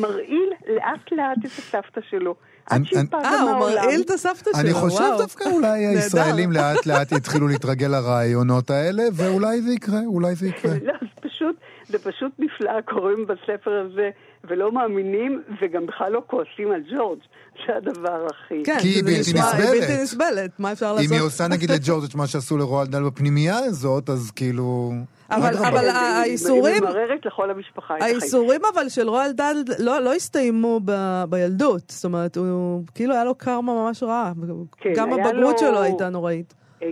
[0.00, 2.34] מרעיל לאט לאט את הסבתא שלו.
[2.70, 3.48] עד שהיא פגה מהעולם.
[3.48, 7.86] אה, הוא מרעיל את הסבתא שלו, אני חושב דווקא אולי הישראלים לאט לאט יתחילו להתרגל
[7.86, 10.74] לרעיונות האלה, ואולי זה יקרה, אולי זה יקרה.
[10.82, 11.56] לא, זה פשוט,
[11.88, 14.10] זה פשוט נפלא, קוראים בספר הזה
[14.48, 17.18] ולא מאמינים, וגם בכלל לא כועסים על ג'ורג'.
[17.66, 18.62] זה הדבר הכי...
[18.64, 19.54] כן, כי היא בלתי נסבלת.
[19.54, 21.10] היא בלתי נסבלת, מה אפשר לעשות?
[21.10, 24.92] אם היא עושה נגיד לג'ורג' את מה שעשו לרועל דל בפנימייה הזאת, אז כאילו...
[25.30, 26.74] אבל, אבל האיסורים...
[26.74, 28.14] היא ממררת לכל המשפחה את החיים.
[28.14, 30.92] האיסורים אבל של רועל דל לא, לא הסתיימו ב,
[31.28, 31.82] בילדות.
[31.88, 34.32] זאת אומרת, הוא כאילו היה לו קרמה ממש רעה.
[34.80, 35.58] כן, גם הבגרות לו...
[35.58, 36.54] שלו הייתה נוראית.
[36.82, 36.88] אה,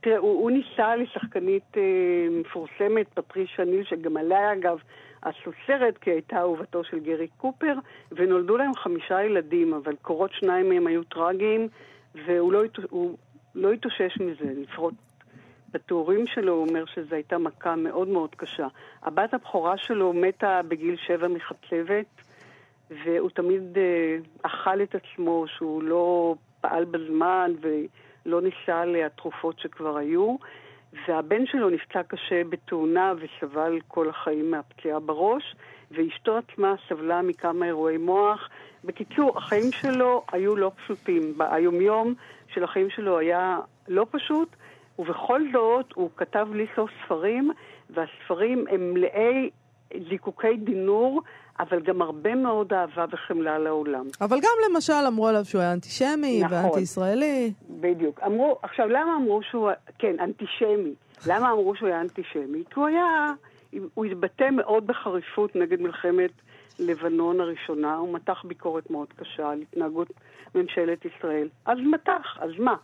[0.00, 1.82] תראה, הוא, הוא ניסה לשחקנית אה,
[2.30, 4.78] מפורסמת, פטרישה ניל, שגם עליה אגב
[5.22, 7.74] עשו סרט, כי הייתה אהובתו של גרי קופר,
[8.12, 11.68] ונולדו להם חמישה ילדים, אבל קורות שניים מהם היו טרגיים,
[12.26, 12.62] והוא לא,
[13.54, 14.94] לא התאושש מזה, לפחות
[15.72, 18.66] בתיאורים שלו הוא אומר שזו הייתה מכה מאוד מאוד קשה.
[19.02, 22.06] הבת הבכורה שלו מתה בגיל שבע מחצבת,
[22.90, 29.96] והוא תמיד אה, אכל את עצמו שהוא לא פעל בזמן ולא ניסה עליה תרופות שכבר
[29.96, 30.36] היו.
[31.08, 35.56] והבן שלו נפצע קשה בתאונה וסבל כל החיים מהפציעה בראש,
[35.90, 38.48] ואשתו עצמה סבלה מכמה אירועי מוח.
[38.84, 41.34] בקיצור, החיים שלו היו לא פשוטים.
[41.38, 42.14] היומיום
[42.54, 44.48] של החיים שלו היה לא פשוט,
[44.98, 47.50] ובכל זאת הוא כתב לי סוף ספרים,
[47.90, 49.50] והספרים הם מלאי
[50.08, 51.22] זיקוקי דינור,
[51.60, 54.04] אבל גם הרבה מאוד אהבה וחמלה לעולם.
[54.20, 57.52] אבל גם למשל אמרו עליו שהוא היה אנטישמי נכון, ואנטי-ישראלי.
[57.80, 58.20] בדיוק.
[58.26, 60.94] אמרו, עכשיו למה אמרו שהוא, כן, אנטישמי.
[61.26, 62.64] למה אמרו שהוא היה אנטישמי?
[62.70, 63.32] כי הוא היה,
[63.94, 66.30] הוא התבטא מאוד בחריפות נגד מלחמת
[66.78, 70.08] לבנון הראשונה, הוא מתח ביקורת מאוד קשה על התנהגות
[70.54, 71.48] ממשלת ישראל.
[71.66, 72.74] אז מתח, אז מה?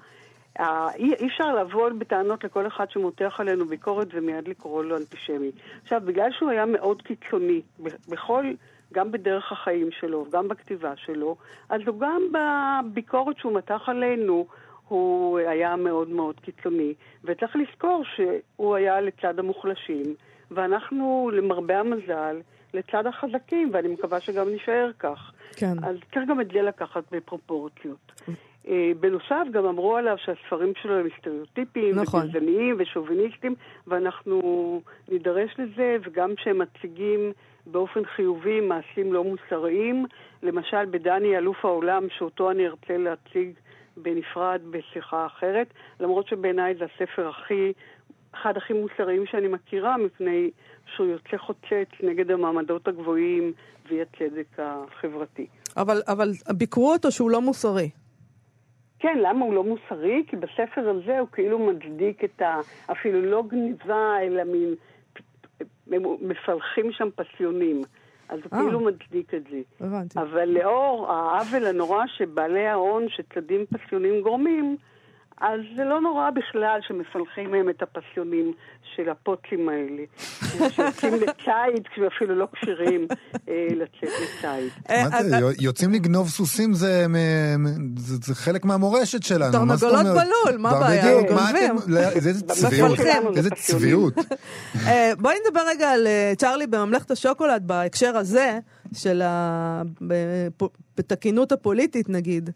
[0.95, 5.51] אי, אפשר לבוא בטענות לכל אחד שמותח עלינו ביקורת ומיד לקרוא לו אנטישמי.
[5.83, 7.63] עכשיו, בגלל שהוא היה מאוד קיצוני,
[8.09, 8.45] בכל,
[8.93, 11.37] גם בדרך החיים שלו, גם בכתיבה שלו,
[11.69, 14.47] אז הוא גם בביקורת שהוא מתח עלינו,
[14.89, 16.95] הוא היה מאוד מאוד קיצוני.
[17.25, 20.15] וצריך לזכור שהוא היה לצד המוחלשים,
[20.51, 22.41] ואנחנו, למרבה המזל,
[22.75, 25.33] לצד החזקים, ואני מקווה שגם נשאר כך.
[25.57, 25.85] כן.
[25.85, 28.13] אז צריך גם את זה לקחת בפרופורציות.
[28.69, 32.27] אה, בנוסף, גם אמרו עליו שהספרים שלו הם סטריאוטיפיים, נכון.
[32.27, 33.55] וגזעניים ושוביניסטים,
[33.87, 37.33] ואנחנו נידרש לזה, וגם שהם מציגים
[37.67, 40.07] באופן חיובי מעשים לא מוסריים.
[40.43, 43.53] למשל, בדני אלוף העולם, שאותו אני ארצה להציג
[43.97, 45.67] בנפרד בשיחה אחרת,
[46.01, 47.73] למרות שבעיניי זה הספר הכי,
[48.35, 50.51] אחד הכי מוסריים שאני מכירה, מפני
[50.87, 53.53] שהוא יוצא חוצץ נגד המעמדות הגבוהים
[53.89, 55.47] ואי הצדק החברתי.
[55.77, 57.91] אבל, אבל ביקרו אותו שהוא לא מוסרי.
[58.99, 60.25] כן, למה הוא לא מוסרי?
[60.29, 62.61] כי בספר הזה הוא כאילו מצדיק את ה...
[62.93, 64.75] אפילו לא גניבה, אלא מין...
[66.21, 67.83] מפלחים שם פסיונים.
[68.29, 68.65] אז הוא אה.
[68.65, 69.61] כאילו מצדיק את זה.
[69.81, 70.19] הבנתי.
[70.19, 74.77] אבל לאור העוול הנורא שבעלי ההון שצדים פסיונים גורמים,
[75.41, 78.53] אז זה לא נורא בכלל שמפלחים מהם את הפסיונים
[78.97, 80.03] של הפוצים האלה.
[80.71, 83.07] שיוצאים לציד כשהם אפילו לא כשירים
[83.49, 84.71] אה, לצאת לציד.
[84.91, 87.07] אה, מה זה, יוצאים לגנוב סוסים זה,
[88.35, 90.03] חלק מהמורשת שלנו, תרנגולות?
[90.07, 91.03] בלול, מה הבעיה?
[91.03, 91.79] בדיוק, מה גונבים.
[91.79, 92.99] אתם- לא, איזה צביעות.
[93.37, 94.15] איזה צביעות.
[95.19, 98.59] בואי נדבר רגע על אה, צ'ארלי בממלכת השוקולד בהקשר הזה,
[98.95, 99.83] של ה...
[100.99, 102.51] בתקינות הפוליטית נגיד.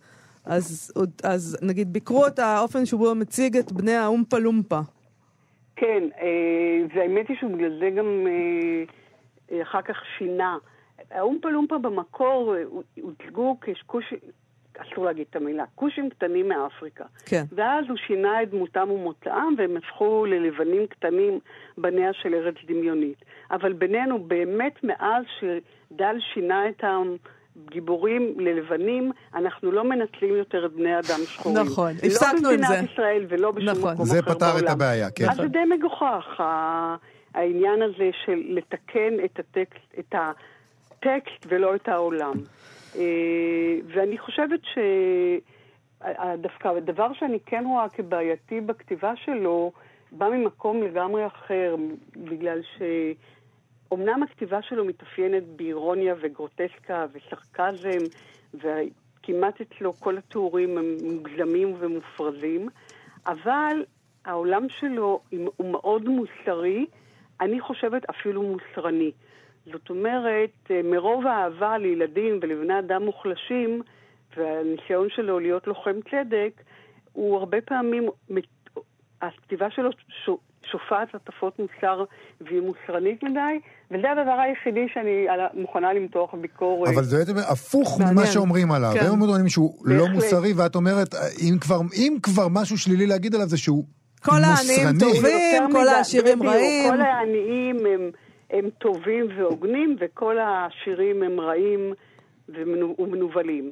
[0.48, 0.92] אז,
[1.24, 4.80] אז נגיד ביקרו את האופן שבו הוא מציג את בני האומפה לומפה.
[5.76, 8.84] כן, אה, והאמת היא שבגלל זה גם אה,
[9.52, 10.56] אה, אחר כך שינה.
[11.10, 12.62] האומפה לומפה במקור אה,
[13.00, 14.14] הוצגו כשקוש...
[14.78, 17.04] אסור להגיד את המילה, כושים קטנים מאפריקה.
[17.26, 17.42] כן.
[17.52, 21.38] ואז הוא שינה את דמותם ומוצאם, והם הפכו ללבנים קטנים
[21.78, 23.24] בניה של ארץ דמיונית.
[23.50, 26.84] אבל בינינו, באמת מאז שדל שינה את
[27.66, 31.58] הגיבורים ללבנים, אנחנו לא מנצלים יותר את בני אדם שחורים.
[31.58, 32.74] נכון, הפסקנו עם לא זה.
[32.74, 33.94] במדינת ישראל ולא בשום נכון.
[33.94, 34.72] מקום זה אחר פתר את בעולם.
[34.72, 35.30] הבעיה, כן.
[35.30, 36.40] אז זה די מגוחך,
[37.34, 42.34] העניין הזה של לתקן את הטקסט, את הטקסט ולא את העולם.
[42.96, 43.02] אה,
[43.94, 44.60] ואני חושבת
[46.04, 49.72] שדווקא הדבר שאני כן רואה כבעייתי בכתיבה שלו,
[50.12, 51.76] בא ממקום לגמרי אחר,
[52.16, 52.60] בגלל
[53.88, 58.04] שאומנם הכתיבה שלו מתאפיינת באירוניה וגרוטסקה וסרקזם,
[58.54, 62.68] וכמעט אצלו כל התיאורים הם מוגזמים ומופרזים,
[63.26, 63.84] אבל
[64.24, 65.20] העולם שלו
[65.56, 66.86] הוא מאוד מוסרי,
[67.40, 69.12] אני חושבת אפילו מוסרני.
[69.66, 73.82] זאת אומרת, מרוב האהבה לילדים ולבני אדם מוחלשים,
[74.36, 76.52] והניסיון שלו להיות לוחם צדק,
[77.12, 78.08] הוא הרבה פעמים,
[79.22, 79.90] הכתיבה שלו
[80.70, 82.04] שופעת הטפות מוסר
[82.40, 83.58] והיא מוסרנית מדי,
[83.90, 86.90] וזה הדבר היחידי שאני מוכנה למתוח ביקורת.
[86.94, 88.16] אבל זה בעצם הפוך מעניין.
[88.16, 88.90] ממה שאומרים עליו.
[88.94, 89.06] כן.
[89.06, 90.14] הם אומרים שהוא לא בהחלט.
[90.14, 93.84] מוסרי, ואת אומרת, אם כבר, אם כבר משהו שלילי להגיד עליו זה שהוא
[94.24, 94.98] כל העניים מוסרני.
[95.14, 95.32] טובים.
[95.32, 96.90] יותר כל העשירים רעים.
[96.90, 98.10] כל העניים הם,
[98.50, 101.92] הם טובים והוגנים, וכל העשירים הם רעים
[102.48, 103.70] ומנו- ומנוולים.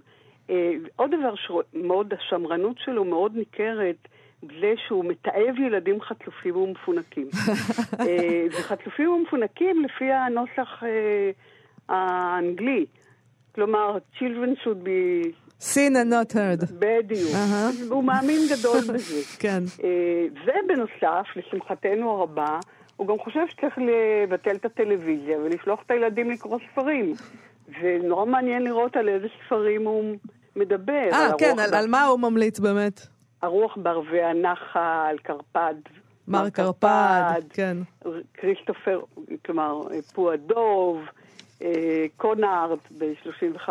[0.51, 0.55] אה,
[0.96, 4.09] עוד דבר שמאוד, השמרנות שלו מאוד ניכרת,
[4.42, 7.29] זה שהוא מתעב ילדים חצופים ומפונקים.
[8.01, 11.31] אה, וחצופים ומפונקים לפי הנוסח אה,
[11.88, 12.87] האנגלי.
[13.55, 15.29] כלומר, children should be...
[15.61, 16.72] seen and not heard.
[16.72, 17.31] בדיוק.
[17.35, 17.70] אהה.
[17.90, 19.22] הוא מאמין גדול בזה.
[19.38, 19.62] כן.
[19.85, 22.59] אה, ובנוסף, לשמחתנו הרבה,
[22.96, 27.12] הוא גם חושב שצריך לבטל את הטלוויזיה ולשלוח את הילדים לקרוא ספרים.
[27.81, 30.16] ונורא מעניין לראות על איזה ספרים הוא
[30.57, 31.09] מדבר.
[31.12, 33.15] אה, כן, על, על מה הוא ממליץ באמת?
[33.42, 35.75] הרוח בערבי הנחל, קרפד.
[36.29, 37.77] מר קרפד, כן.
[38.35, 39.01] כריסטופר,
[39.44, 39.81] כלומר,
[40.14, 40.99] פועדוב,
[41.62, 43.68] אה, קונארט ב-35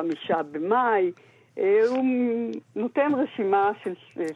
[0.51, 1.12] במאי.
[1.58, 2.06] אה, הוא
[2.75, 3.93] נותן רשימה של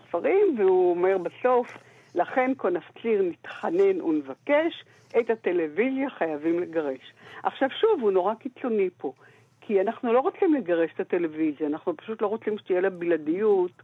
[0.07, 1.67] ספרים, והוא אומר בסוף,
[2.15, 4.83] לכן כה נפציר, נתחנן ונבקש,
[5.19, 7.13] את הטלוויזיה חייבים לגרש.
[7.43, 9.13] עכשיו שוב, הוא נורא קיצוני פה,
[9.61, 13.83] כי אנחנו לא רוצים לגרש את הטלוויזיה, אנחנו פשוט לא רוצים שתהיה לה בלעדיות אה,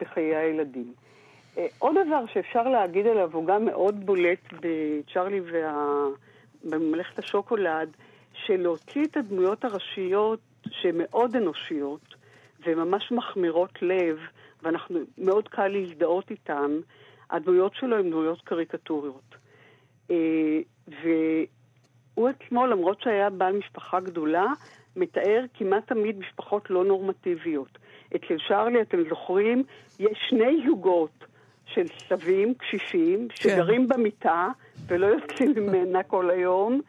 [0.00, 0.92] בחיי הילדים.
[1.58, 6.06] אה, עוד דבר שאפשר להגיד עליו, הוא גם מאוד בולט בצ'ארלי וה...
[7.18, 7.96] השוקולד,
[8.32, 12.14] שלהוציא את הדמויות הראשיות שהן מאוד אנושיות
[12.66, 14.18] וממש מחמירות לב,
[14.62, 16.70] ואנחנו, מאוד קל להזדהות איתן,
[17.30, 19.34] הדמויות שלו הן דמויות קריקטוריות.
[20.10, 24.46] אה, והוא עצמו, למרות שהיה בעל משפחה גדולה,
[24.96, 27.78] מתאר כמעט תמיד משפחות לא נורמטיביות.
[28.16, 29.62] אצל שרלי, אתם זוכרים,
[29.98, 31.24] יש שני זוגות
[31.66, 34.48] של סבים קשישים שגרים במיטה
[34.86, 36.80] ולא יוצאים ממנה כל היום,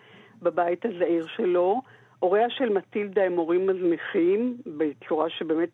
[0.41, 1.81] בבית הזעיר שלו.
[2.19, 5.69] הוריה של מטילדה הם הורים מזניחים, בצורה שבאמת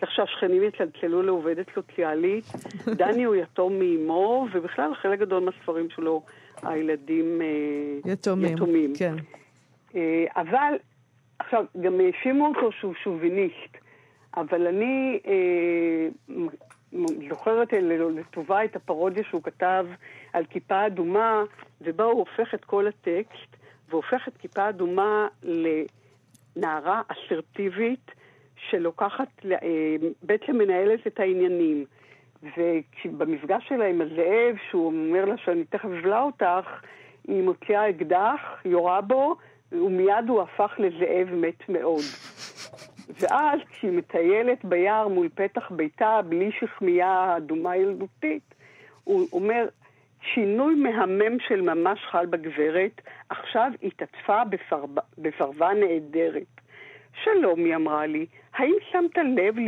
[0.00, 2.44] צריך שהשכנים יצלצלו לעובדת סוציאלית.
[2.98, 6.22] דני הוא יתום מאמו, ובכלל חלק גדול מהספרים שלו,
[6.62, 8.54] הילדים אה, יתומים.
[8.54, 8.92] יתומים.
[8.98, 9.14] כן.
[9.94, 10.74] אה, אבל,
[11.38, 13.87] עכשיו, גם האשימו אותו שהוא שוביניסט.
[14.40, 16.08] אבל אני אה,
[17.28, 19.86] זוכרת לטובה את הפרודיה שהוא כתב
[20.32, 21.44] על כיפה אדומה,
[21.80, 23.56] ובה הוא הופך את כל הטקסט,
[23.88, 28.10] והופך את כיפה אדומה לנערה אסרטיבית
[28.70, 29.58] שלוקחת, אה,
[30.22, 31.84] בעצם מנהלת את העניינים.
[33.04, 36.66] ובמפגש שלה עם הזאב, שהוא אומר לה שאני תכף אבלע אותך,
[37.28, 39.36] היא מוציאה אקדח, יורה בו,
[39.72, 42.02] ומיד הוא הפך לזאב מת מאוד.
[43.08, 48.54] ואז כשהיא מטיילת ביער מול פתח ביתה, בלי שכמיה אדומה ילדותית,
[49.04, 49.66] הוא אומר,
[50.34, 54.42] שינוי מהמם של ממש חל בגברת, עכשיו היא תטפה
[55.18, 56.60] בפרווה נהדרת.
[57.24, 58.26] שלום, היא אמרה לי,
[58.58, 59.58] האם שמת לב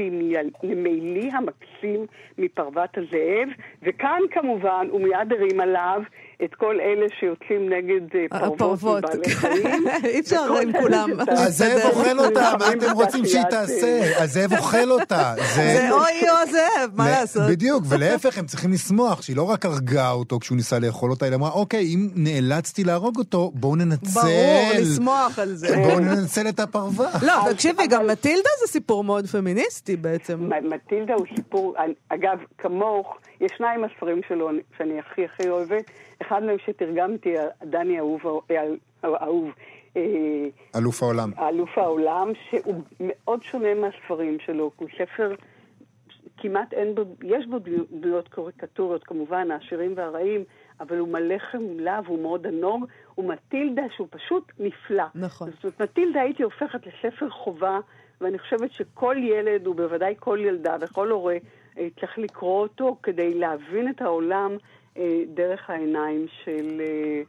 [0.62, 2.06] למילי המקסים
[2.38, 3.48] מפרוות הזאב?
[3.82, 6.00] וכאן כמובן הוא מיד הרים עליו
[6.44, 9.84] את כל אלה שיוצאים נגד אה, פרוות ובעלי חיים.
[10.04, 11.10] אי אפשר עם כולם.
[11.28, 14.22] הזאב אוכל אותה, מה אתם רוצים שהיא תעשה?
[14.22, 15.34] הזאב אוכל אותה.
[15.54, 17.42] זה או היא או הזאב, מה לעשות?
[17.50, 21.34] בדיוק, ולהפך, הם צריכים לשמוח שהיא לא רק הרגה אותו כשהוא ניסה לאכול אותה, אלא
[21.34, 24.20] אמרה, אוקיי, אם נאלצתי להרוג אותו, בואו ננצל.
[24.20, 25.76] ברור, לשמוח על זה.
[25.76, 27.10] בואו ננצל את הפרווה.
[27.22, 30.50] לא, תקשיבי, גם מטילדה זה סיפור מאוד פמיניסטי בעצם.
[30.62, 31.74] מטילדה הוא סיפור,
[32.08, 35.90] אגב, כמוך, יש שניים הספרים שלו שאני הכי הכי אוהבת.
[36.22, 38.20] אחד מהם שתרגמתי, דני אהוב,
[39.04, 39.50] אהוב.
[39.96, 40.02] אה,
[40.76, 41.30] אלוף העולם.
[41.48, 45.34] אלוף העולם, שהוא מאוד שונה מהספרים שלו, הוא ספר,
[46.36, 47.56] כמעט אין בו, יש בו
[47.90, 50.44] דמויות קוריקטורות, כמובן, העשירים והרעים,
[50.80, 52.86] אבל הוא מלא חמלה והוא מאוד ענוג,
[53.18, 55.04] ומטילדה שהוא פשוט נפלא.
[55.14, 55.50] נכון.
[55.50, 57.78] זאת אומרת, מטילדה הייתי הופכת לספר חובה,
[58.20, 61.36] ואני חושבת שכל ילד, ובוודאי כל ילדה וכל הורה,
[61.78, 64.56] אה, צריך לקרוא אותו כדי להבין את העולם
[64.96, 66.80] אה, דרך העיניים של...
[66.80, 67.22] אה,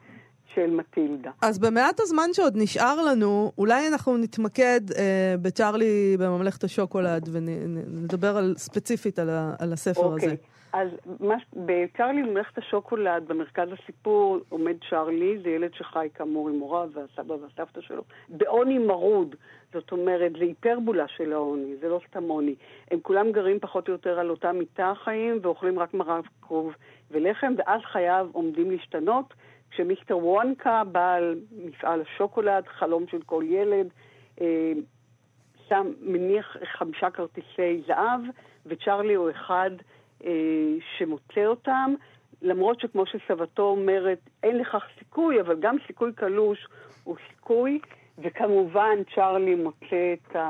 [0.55, 1.31] של מטילדה.
[1.41, 8.53] אז במעט הזמן שעוד נשאר לנו, אולי אנחנו נתמקד אה, בצ'ארלי בממלכת השוקולד ונדבר על,
[8.57, 10.27] ספציפית על, ה, על הספר אוקיי.
[10.27, 10.35] הזה.
[10.73, 16.89] אז מש, בצ'ארלי בממלכת השוקולד, במרכז הסיפור, עומד צ'ארלי, זה ילד שחי כאמור עם הוריו
[16.93, 19.35] והסבא והסבתא שלו, בעוני מרוד.
[19.73, 22.55] זאת אומרת, זה היפרבולה של העוני, זה לא סתם עוני.
[22.91, 26.73] הם כולם גרים פחות או יותר על אותה מיטה חיים ואוכלים רק מרק כרוב
[27.11, 29.33] ולחם, ואז חייו עומדים להשתנות.
[29.71, 33.87] כשמיסטר וונקה, בעל מפעל השוקולד, חלום של כל ילד,
[34.41, 34.73] אה,
[35.67, 38.21] שם מניח חמישה כרטיסי זהב,
[38.65, 39.71] וצ'רלי הוא אחד
[40.97, 41.93] שמוצא אותם,
[42.41, 46.67] למרות שכמו שסבתו אומרת, אין לכך סיכוי, אבל גם סיכוי קלוש
[47.03, 47.79] הוא סיכוי,
[48.17, 50.49] וכמובן צ'רלי מוצא את, ה,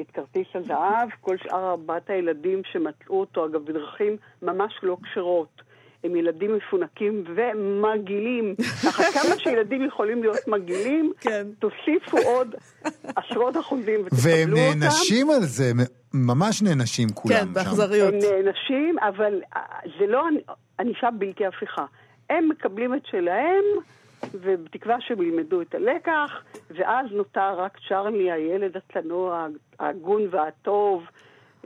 [0.00, 5.62] את כרטיס הזהב, כל שאר ארבעת הילדים שמצאו אותו, אגב, בדרכים ממש לא כשרות.
[6.04, 8.54] הם ילדים מפונקים ומגעילים.
[8.84, 11.46] ככה כמה שילדים יכולים להיות מגעילים, כן.
[11.58, 12.54] תוסיפו עוד
[13.16, 14.54] עשרות אחוזים ותקבלו אותם.
[14.54, 15.72] והם נענשים על זה,
[16.14, 18.14] ממש נענשים כולם כן, באכזריות.
[18.14, 19.62] הם נענשים, אבל אה,
[19.98, 20.24] זה לא
[20.80, 21.84] ענישה בלתי הפיכה.
[22.30, 23.64] הם מקבלים את שלהם,
[24.34, 29.46] ובתקווה שהם ילמדו את הלקח, ואז נותר רק צ'רלי, הילד הצנוע,
[29.78, 31.02] ההגון והטוב,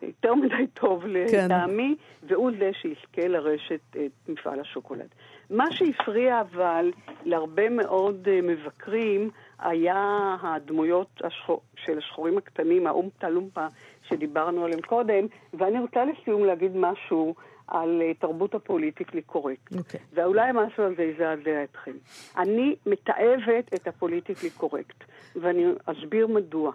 [0.03, 1.45] יותר מדי טוב כן.
[1.45, 5.09] לטעמי, והוא זה שיזכה לרשת את מפעל השוקולד.
[5.51, 6.93] מה שהפריע אבל
[7.25, 13.67] להרבה מאוד אה, מבקרים היה הדמויות השחור, של השחורים הקטנים, האומטה לומפה
[14.09, 17.35] שדיברנו עליהם קודם, ואני רוצה לסיום להגיד משהו
[17.67, 19.73] על uh, תרבות הפוליטיקלי קורקט.
[19.73, 19.79] Okay.
[19.79, 20.01] אוקיי.
[20.13, 21.93] ואולי משהו על זה יזעזע אתכם.
[22.39, 25.05] אני מתעבת את הפוליטיקלי קורקט,
[25.37, 26.73] ואני אסביר מדוע.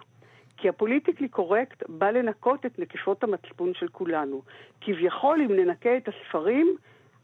[0.62, 4.42] כי הפוליטיקלי קורקט בא לנקות את נקיפות המצפון של כולנו.
[4.80, 6.76] כביכול, אם ננקה את הספרים,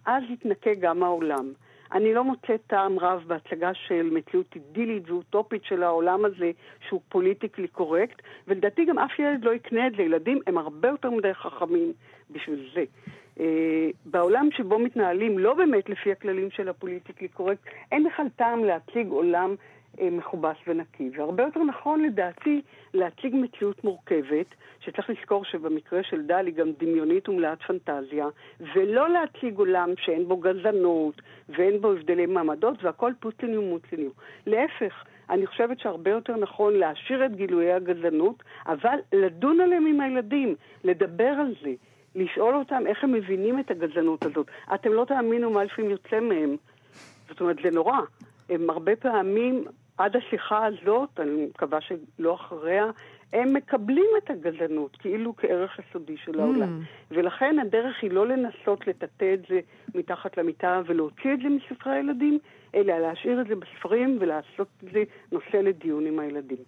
[0.06, 1.52] אז יתנקה גם העולם.
[1.92, 6.50] אני לא מוצאת טעם רב בהצגה של מציאות אידילית ואוטופית של העולם הזה,
[6.88, 10.02] שהוא פוליטיקלי קורקט, ולדעתי גם אף ילד לא יקנה את זה.
[10.02, 11.92] ילדים הם הרבה יותר מדי חכמים
[12.30, 12.84] בשביל זה.
[13.36, 13.40] Uh,
[14.04, 19.50] בעולם שבו מתנהלים לא באמת לפי הכללים של הפוליטיקלי קורקט, אין בכלל טעם להציג עולם
[19.50, 21.10] אה, מכובס ונקי.
[21.16, 22.62] והרבה יותר נכון לדעתי
[22.94, 24.46] להציג מציאות מורכבת,
[24.80, 28.26] שצריך לזכור שבמקרה של דל היא גם דמיונית ומלאת פנטזיה,
[28.74, 31.14] ולא להציג עולם שאין בו גזענות
[31.48, 34.08] ואין בו הבדלי מעמדות והכל פוטליני ומוטליני.
[34.46, 40.54] להפך, אני חושבת שהרבה יותר נכון להשאיר את גילויי הגזענות, אבל לדון עליהם עם הילדים,
[40.84, 41.72] לדבר על זה.
[42.14, 44.46] לשאול אותם איך הם מבינים את הגזענות הזאת.
[44.74, 46.56] אתם לא תאמינו מה לפעמים יוצא מהם.
[47.28, 47.98] זאת אומרת, זה נורא.
[48.48, 49.64] הם הרבה פעמים
[49.98, 52.84] עד השיחה הזאת, אני מקווה שלא אחריה,
[53.32, 56.80] הם מקבלים את הגזענות כאילו כערך יסודי של העולם.
[56.82, 57.14] Mm.
[57.14, 59.60] ולכן הדרך היא לא לנסות לטאטא את זה
[59.94, 62.38] מתחת למיטה ולהוציא את זה מספרי הילדים,
[62.74, 66.58] אלא להשאיר את זה בספרים ולעשות את זה נושא לדיון עם הילדים.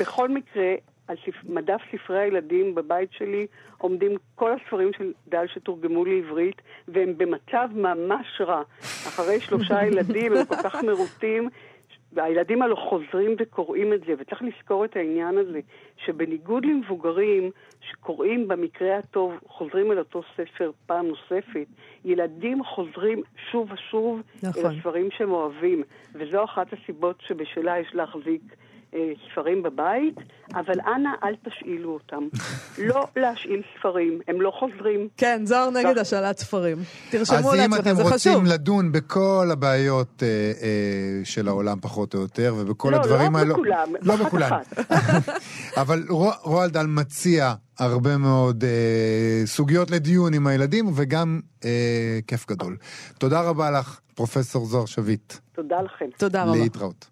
[0.00, 0.74] בכל מקרה,
[1.12, 1.44] על ספ...
[1.48, 3.46] מדף ספרי הילדים בבית שלי
[3.78, 8.62] עומדים כל הספרים של דל שתורגמו לעברית, והם במצב ממש רע.
[8.80, 11.48] אחרי שלושה ילדים הם כל כך מרוטים,
[12.12, 15.60] והילדים הלא חוזרים וקוראים את זה, וצריך לזכור את העניין הזה,
[16.04, 17.50] שבניגוד למבוגרים
[17.90, 21.66] שקוראים במקרה הטוב, חוזרים אל אותו ספר פעם נוספת,
[22.04, 24.64] ילדים חוזרים שוב ושוב נכון.
[24.64, 25.82] אל הספרים שהם אוהבים,
[26.14, 28.42] וזו אחת הסיבות שבשלה יש להחזיק
[29.32, 30.14] ספרים בבית,
[30.54, 32.22] אבל אנא אל תשאילו אותם.
[32.88, 35.08] לא להשאיל ספרים, הם לא חוזרים.
[35.16, 36.76] כן, זוהר נגד השאלת ספרים.
[37.10, 38.44] תרשמו אז אם לעצמכם, אתם זה רוצים חשוב.
[38.44, 40.28] לדון בכל הבעיות אה,
[40.62, 40.72] אה,
[41.24, 43.54] של העולם פחות או יותר, ובכל לא, הדברים לא האלו...
[43.54, 44.50] בכולם, לא אחת בכולן.
[44.52, 44.78] אחת.
[45.82, 48.70] אבל רו- רועלד דל מציע הרבה מאוד אה,
[49.46, 51.70] סוגיות לדיון עם הילדים, וגם אה,
[52.26, 52.76] כיף גדול.
[53.18, 55.34] תודה רבה לך, פרופסור זוהר שביט.
[55.52, 56.04] תודה לכם.
[56.18, 56.52] תודה רבה.
[56.56, 57.11] להתראות.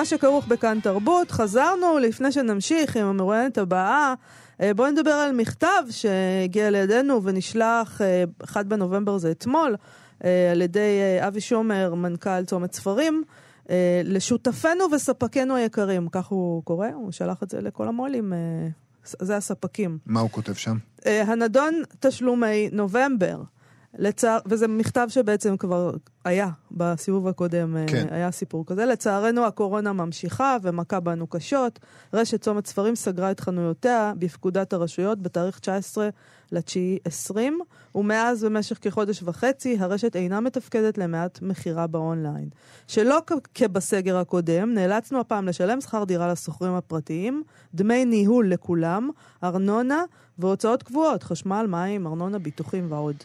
[0.00, 4.14] מה שכרוך בכאן תרבות, חזרנו לפני שנמשיך עם המרואיינת הבאה.
[4.60, 9.76] אה, בואו נדבר על מכתב שהגיע לידינו ונשלח, אה, 1 בנובמבר זה אתמול,
[10.24, 13.22] אה, על ידי אה, אבי שומר, מנכ"ל צומת ספרים,
[13.70, 18.38] אה, לשותפינו וספקינו היקרים, כך הוא קורא, הוא שלח את זה לכל המו"לים, אה,
[19.04, 19.98] זה הספקים.
[20.06, 20.76] מה הוא כותב שם?
[21.06, 23.42] אה, הנדון תשלומי נובמבר.
[23.98, 25.90] לצער, וזה מכתב שבעצם כבר
[26.24, 28.06] היה בסיבוב הקודם, אה, כן.
[28.10, 28.86] היה סיפור כזה.
[28.86, 31.78] לצערנו הקורונה ממשיכה ומכה בנו קשות.
[32.14, 36.08] רשת צומת ספרים סגרה את חנויותיה בפקודת הרשויות בתאריך 19
[36.52, 37.60] לתשיעי 20,
[37.94, 42.48] ומאז במשך כחודש וחצי הרשת אינה מתפקדת למעט מכירה באונליין.
[42.86, 43.18] שלא
[43.54, 47.42] כבסגר הקודם, נאלצנו הפעם לשלם שכר דירה לשוכרים הפרטיים,
[47.74, 49.10] דמי ניהול לכולם,
[49.44, 50.02] ארנונה
[50.38, 53.16] והוצאות קבועות, חשמל, מים, ארנונה, ביטוחים ועוד.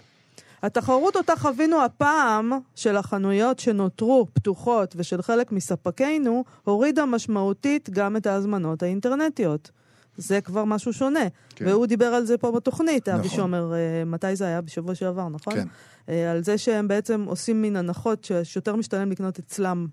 [0.64, 8.26] התחרות אותה חווינו הפעם של החנויות שנותרו פתוחות ושל חלק מספקינו, הורידה משמעותית גם את
[8.26, 9.72] ההזמנות האינטרנטיות.
[10.18, 11.20] זה כבר משהו שונה.
[11.56, 11.68] כן.
[11.68, 13.38] והוא דיבר על זה פה בתוכנית, אבי נכון.
[13.38, 14.62] שומר, אה, מתי זה היה?
[14.62, 15.54] בשבוע שעבר, נכון?
[15.54, 15.68] כן.
[16.10, 19.88] אה, על זה שהם בעצם עושים מין הנחות שיותר משתלם לקנות אצלם.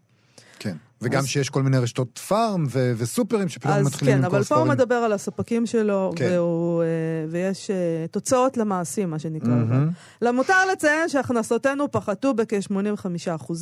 [0.59, 0.77] כן.
[1.03, 4.45] וגם אז- שיש כל מיני רשתות פארם ו- וסופרים שפתאום אז מתחילים כן, למכור אבל
[4.45, 4.79] פה הוא ספרים.
[4.79, 6.31] מדבר על הספקים שלו, כן.
[6.33, 6.87] והוא, אה,
[7.29, 7.77] ויש אה,
[8.11, 9.49] תוצאות למעשים, מה שנקרא.
[9.49, 9.89] מהמם.
[10.23, 13.53] למותר לציין שהכנסותינו פחתו בכ-85%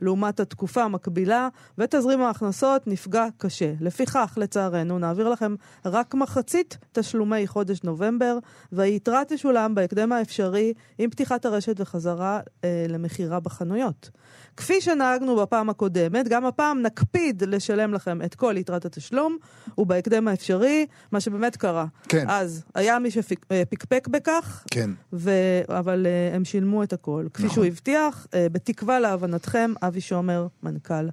[0.00, 3.72] לעומת התקופה המקבילה, ותזרים ההכנסות נפגע קשה.
[3.80, 8.38] לפיכך, לצערנו, נעביר לכם רק מחצית תשלומי חודש נובמבר,
[8.72, 14.10] והיתרה תשולם בהקדם האפשרי עם פתיחת הרשת וחזרה אה, למכירה בחנויות.
[14.56, 19.36] כפי שנהגנו בפעם הקודמת, גם הפעם נקפיד לשלם לכם את כל יתרת התשלום,
[19.78, 21.86] ובהקדם האפשרי, מה שבאמת קרה.
[22.08, 22.26] כן.
[22.28, 24.90] אז היה מי שפקפק בכך, כן.
[25.12, 25.30] ו...
[25.68, 27.26] אבל uh, הם שילמו את הכל.
[27.34, 27.54] כפי נכון.
[27.54, 31.08] שהוא הבטיח, uh, בתקווה להבנתכם, אבי שומר, מנכ"ל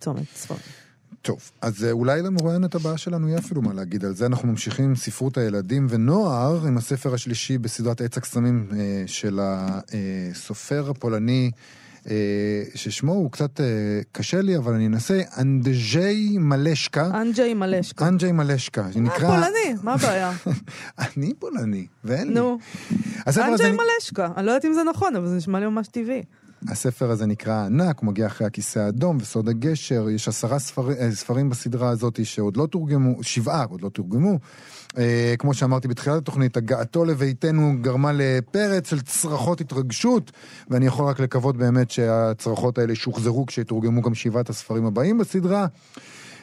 [0.00, 0.60] צומת ספרים.
[1.22, 4.26] טוב, אז אה, אולי למרואיינת הבאה שלנו יהיה אפילו מה להגיד על זה.
[4.26, 10.90] אנחנו ממשיכים עם ספרות הילדים ונוער, עם הספר השלישי בסדרת עץ הקסמים אה, של הסופר
[10.90, 11.58] הפולני, אה,
[12.74, 13.66] ששמו הוא קצת אה,
[14.12, 17.10] קשה לי, אבל אני אנסה, אנדז'י מלשקה.
[17.20, 18.08] אנג'י מלשקה.
[18.08, 19.28] אנג'י מלשקה, אה, שנקרא...
[19.28, 20.32] פולני, מה הבעיה?
[21.16, 22.34] אני פולני, ואין לי.
[22.34, 22.58] נו,
[23.26, 24.28] הספר הזה, אנג'י מלשקה.
[24.36, 26.22] אני לא יודעת אם זה נכון, אבל זה נשמע לי ממש טבעי.
[26.68, 31.10] הספר הזה נקרא ענק, הוא מגיע אחרי הכיסא האדום וסוד הגשר, יש עשרה ספר, אה,
[31.10, 34.38] ספרים בסדרה הזאת שעוד לא תורגמו, שבעה עוד לא תורגמו.
[34.98, 40.32] אה, כמו שאמרתי בתחילת התוכנית, הגעתו לביתנו גרמה לפרץ של צרחות התרגשות,
[40.70, 45.66] ואני יכול רק לקוות באמת שהצרחות האלה שוחזרו כשיתורגמו גם שבעת הספרים הבאים בסדרה.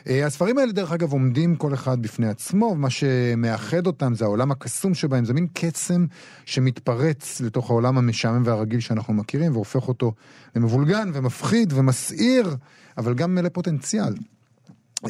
[0.08, 4.52] אה, הספרים האלה, דרך אגב, עומדים כל אחד בפני עצמו, ומה שמאחד אותם זה העולם
[4.52, 6.06] הקסום שבהם, זה מין קסם
[6.46, 10.14] שמתפרץ לתוך העולם המשעמם והרגיל שאנחנו מכירים, והופך אותו
[10.56, 12.56] למבולגן ומפחיד ומסעיר,
[12.98, 14.14] אבל גם מלא פוטנציאל.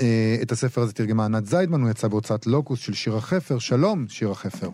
[0.01, 3.59] אה, את הספר הזה תרגמה ענת זיידמן, הוא יצא בהוצאת לוקוס של שירה חפר.
[3.59, 4.69] שלום, שירה חפר.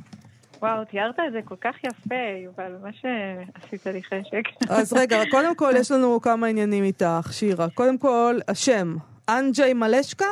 [0.62, 4.70] וואו, תיארת את זה כל כך יפה, יובל, ממש אה, עשית לי חשק.
[4.70, 7.70] אז רגע, קודם כל יש לנו כמה עניינים איתך, שירה.
[7.70, 8.96] קודם כל, השם,
[9.30, 10.26] אנג'י מלשקה?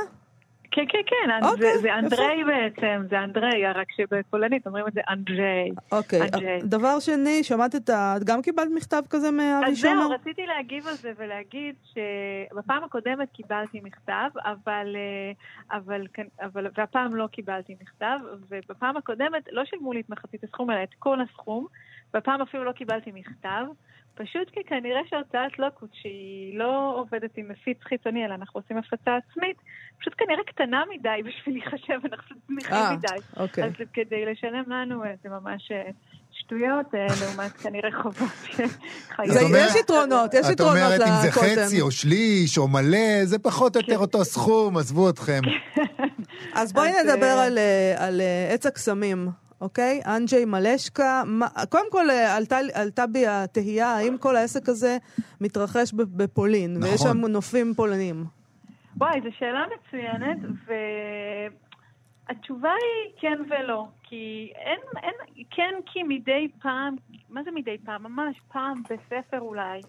[0.75, 1.99] כן, כן, כן, אוקיי, זה, זה יפה.
[1.99, 5.69] אנדריי בעצם, זה אנדריי, רק שבפולנית אומרים את זה אנדריי.
[5.91, 6.21] אוקיי.
[6.21, 6.59] אנג'י.
[6.63, 8.13] דבר שני, שמעת את ה...
[8.17, 10.09] את גם קיבלת מכתב כזה מאבי אז זהו?
[10.09, 17.15] רציתי להגיב על זה ולהגיד שבפעם הקודמת קיבלתי מכתב, אבל, אה, אבל, כן- אבל, והפעם
[17.15, 18.19] לא קיבלתי מכתב,
[18.49, 21.67] ובפעם הקודמת לא שילמו לי את מחצית הסכום, אלא את כל הסכום,
[22.13, 23.65] והפעם אפילו לא קיבלתי מכתב.
[24.15, 29.11] פשוט כי כנראה שהוצאת לוקוט, שהיא לא עובדת עם מפיץ חיצוני, אלא אנחנו עושים הפצה
[29.17, 29.57] עצמית,
[29.99, 33.21] פשוט כנראה קטנה מדי בשביל להיחשב, אנחנו זניחים אה, מדי.
[33.37, 33.63] אוקיי.
[33.63, 35.91] אז כדי לשלם לנו אה, זה ממש אה.
[36.31, 38.29] שטויות, לעומת כנראה חובות.
[39.25, 41.31] זה- את אומרת- יש יתרונות, יש את יתרונות אומרת אם זה.
[41.31, 45.41] חצי או שליש או מלא, זה פחות או יותר אותו סכום, עזבו אתכם.
[46.53, 47.57] אז בואי נדבר על,
[47.97, 48.21] על
[48.53, 49.27] עץ הקסמים,
[49.63, 50.01] אוקיי?
[50.05, 51.23] אנג'י מלשקה.
[51.25, 54.97] מה- קודם כל אה, עלתה, עלתה בי התהייה האם כל העסק הזה
[55.41, 57.17] מתרחש בפולין, ויש נכון.
[57.21, 58.25] שם נופים פולנים.
[58.97, 60.37] וואי, זו שאלה מצוינת,
[62.29, 63.85] והתשובה היא כן ולא.
[64.03, 65.13] כי אין, אין,
[65.51, 66.95] כן כי מדי פעם,
[67.29, 68.03] מה זה מדי פעם?
[68.03, 69.79] ממש פעם בספר אולי.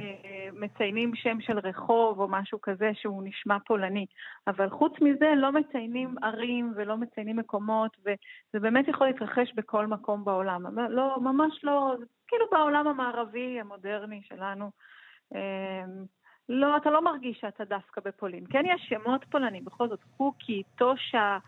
[0.00, 4.06] אה, מציינים שם של רחוב או משהו כזה שהוא נשמע פולני.
[4.46, 10.24] אבל חוץ מזה לא מציינים ערים ולא מציינים מקומות, וזה באמת יכול להתרחש בכל מקום
[10.24, 10.78] בעולם.
[10.90, 11.94] לא, ממש לא,
[12.28, 14.70] כאילו בעולם המערבי המודרני שלנו.
[15.34, 15.84] אה,
[16.48, 18.44] לא, אתה לא מרגיש שאתה דווקא בפולין.
[18.50, 21.38] כן יש שמות פולנים, בכל זאת, קוקי, טושה,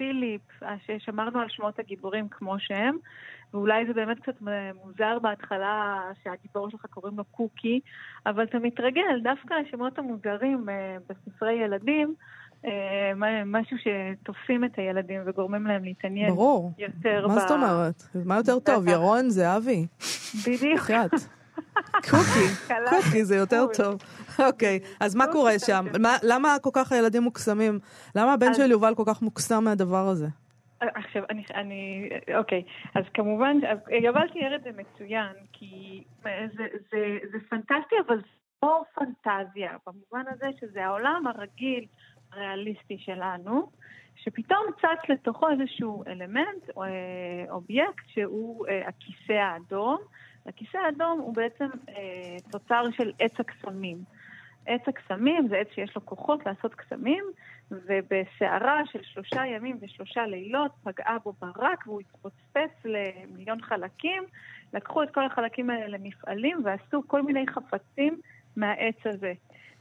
[0.00, 2.96] פיליפ, אה, ששמרנו על שמות הגיבורים כמו שהם,
[3.54, 4.42] ואולי זה באמת קצת
[4.84, 7.80] מוזר בהתחלה שהגיבור שלך קוראים לו קוקי,
[8.26, 12.14] אבל אתה מתרגל, דווקא השמות המוזרים אה, בספרי ילדים,
[12.64, 13.12] אה,
[13.46, 16.72] משהו שתופסים את הילדים וגורמים להם להתעניין ברור.
[16.78, 18.02] יותר מה זאת אומרת?
[18.24, 18.88] מה יותר טוב.
[18.88, 19.86] ירון, זהבי?
[20.46, 20.80] בדיוק.
[22.10, 23.66] קוקי, קוקי זה יותר.
[23.76, 24.02] טוב.
[24.46, 25.84] אוקיי, אז מה קורה שם?
[26.00, 27.78] מה- למה כל כך הילדים מוקסמים?
[28.14, 30.26] למה הבן של יובל כל כך מוקסם מהדבר הזה?
[30.80, 32.62] עכשיו, אני, אני, אוקיי,
[32.94, 36.30] אז כמובן, אז יובל תיאר את זה מצוין, כי זה,
[36.90, 36.98] זה,
[37.32, 38.22] זה פנטסטי, אבל זה
[38.62, 41.84] לא פנטזיה, במובן הזה שזה העולם הרגיל,
[42.32, 43.70] הריאליסטי שלנו,
[44.16, 46.88] שפתאום צץ לתוכו איזשהו אלמנט, או, אה,
[47.50, 49.98] אובייקט, שהוא אה, הכיסא האדום.
[50.46, 53.98] הכיסא האדום הוא בעצם אה, תוצר של עץ הקסמים.
[54.66, 57.24] עץ הקסמים זה עץ שיש לו כוחות לעשות קסמים,
[57.70, 64.22] ובסערה של שלושה ימים ושלושה לילות פגעה בו ברק והוא התפוצץ למיליון חלקים.
[64.74, 68.20] לקחו את כל החלקים האלה למפעלים ועשו כל מיני חפצים
[68.56, 69.32] מהעץ הזה.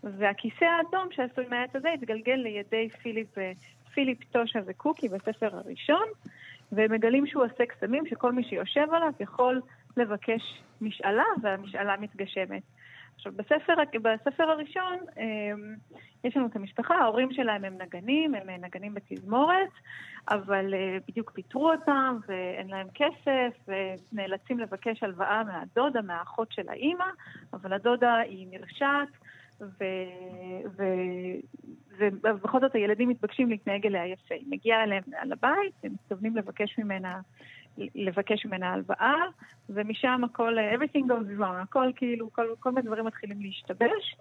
[0.03, 3.35] והכיסא האדום שעשוי מהעץ הזה התגלגל לידי פיליפ,
[3.93, 6.05] פיליפ טושה וקוקי בספר הראשון,
[6.71, 9.61] והם מגלים שהוא עושה קסמים שכל מי שיושב עליו יכול
[9.97, 12.63] לבקש משאלה, והמשאלה מתגשמת.
[13.15, 15.75] עכשיו, בספר, בספר הראשון אמ,
[16.23, 19.69] יש לנו את המשפחה, ההורים שלהם הם נגנים, הם נגנים בתזמורת,
[20.29, 27.05] אבל אה, בדיוק פיטרו אותם ואין להם כסף, ונאלצים לבקש הלוואה מהדודה, מהאחות של האימא,
[27.53, 29.09] אבל הדודה היא נרשעת,
[29.61, 29.83] ו...
[30.77, 30.83] ו...
[32.23, 34.35] ובכל זאת הילדים מתבקשים להתנהג אליה יפה.
[34.35, 37.19] היא מגיעה אליהם על הבית, הם מתכוונים לבקש ממנה
[37.77, 39.15] לבקש ממנה הלוואה,
[39.69, 44.15] ומשם הכל, everything goes wrong, הכל כאילו, כל, כל מיני דברים מתחילים להשתבש.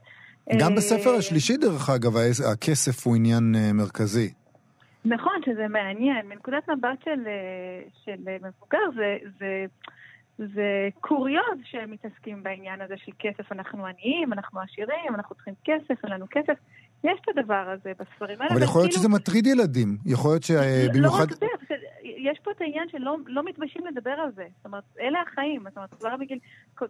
[0.60, 2.12] גם אה, בספר השלישי, דרך אגב,
[2.52, 4.32] הכסף הוא עניין אה, מרכזי.
[5.04, 6.26] נכון, שזה מעניין.
[6.28, 9.66] מנקודת מבט של, אה, של מבוגר, זה, זה,
[10.38, 13.52] זה קוריוז שהם מתעסקים בעניין הזה של כסף.
[13.52, 16.54] אנחנו עניים, אנחנו עשירים, אנחנו צריכים כסף, אין לנו כסף.
[17.04, 18.54] יש את הדבר הזה בספרים האלה.
[18.54, 19.98] אבל יכול להיות וכאילו- שזה מטריד ילדים.
[20.06, 21.18] יכול להיות שבמיוחד...
[21.18, 24.44] לא רק זה, בסדר, יש פה את העניין שלא לא מתביישים לדבר על זה.
[24.56, 25.62] זאת אומרת, אלה החיים.
[25.68, 26.38] זאת אומרת, כבר בגיל...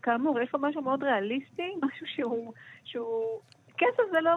[0.03, 2.53] כאמור, יש פה משהו מאוד ריאליסטי, משהו שהוא...
[2.85, 3.41] שהוא
[3.79, 4.31] כסף זה לא,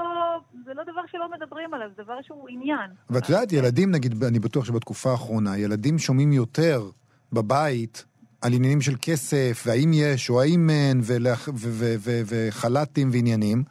[0.65, 2.91] זה לא דבר שלא מדברים עליו, זה דבר שהוא עניין.
[3.09, 6.89] ואת יודעת, ילדים, נגיד, אני בטוח שבתקופה האחרונה, ילדים שומעים יותר
[7.33, 8.05] בבית
[8.41, 11.01] על עניינים של כסף, והאם יש או האם אין,
[12.27, 13.63] וחל"תים ועניינים,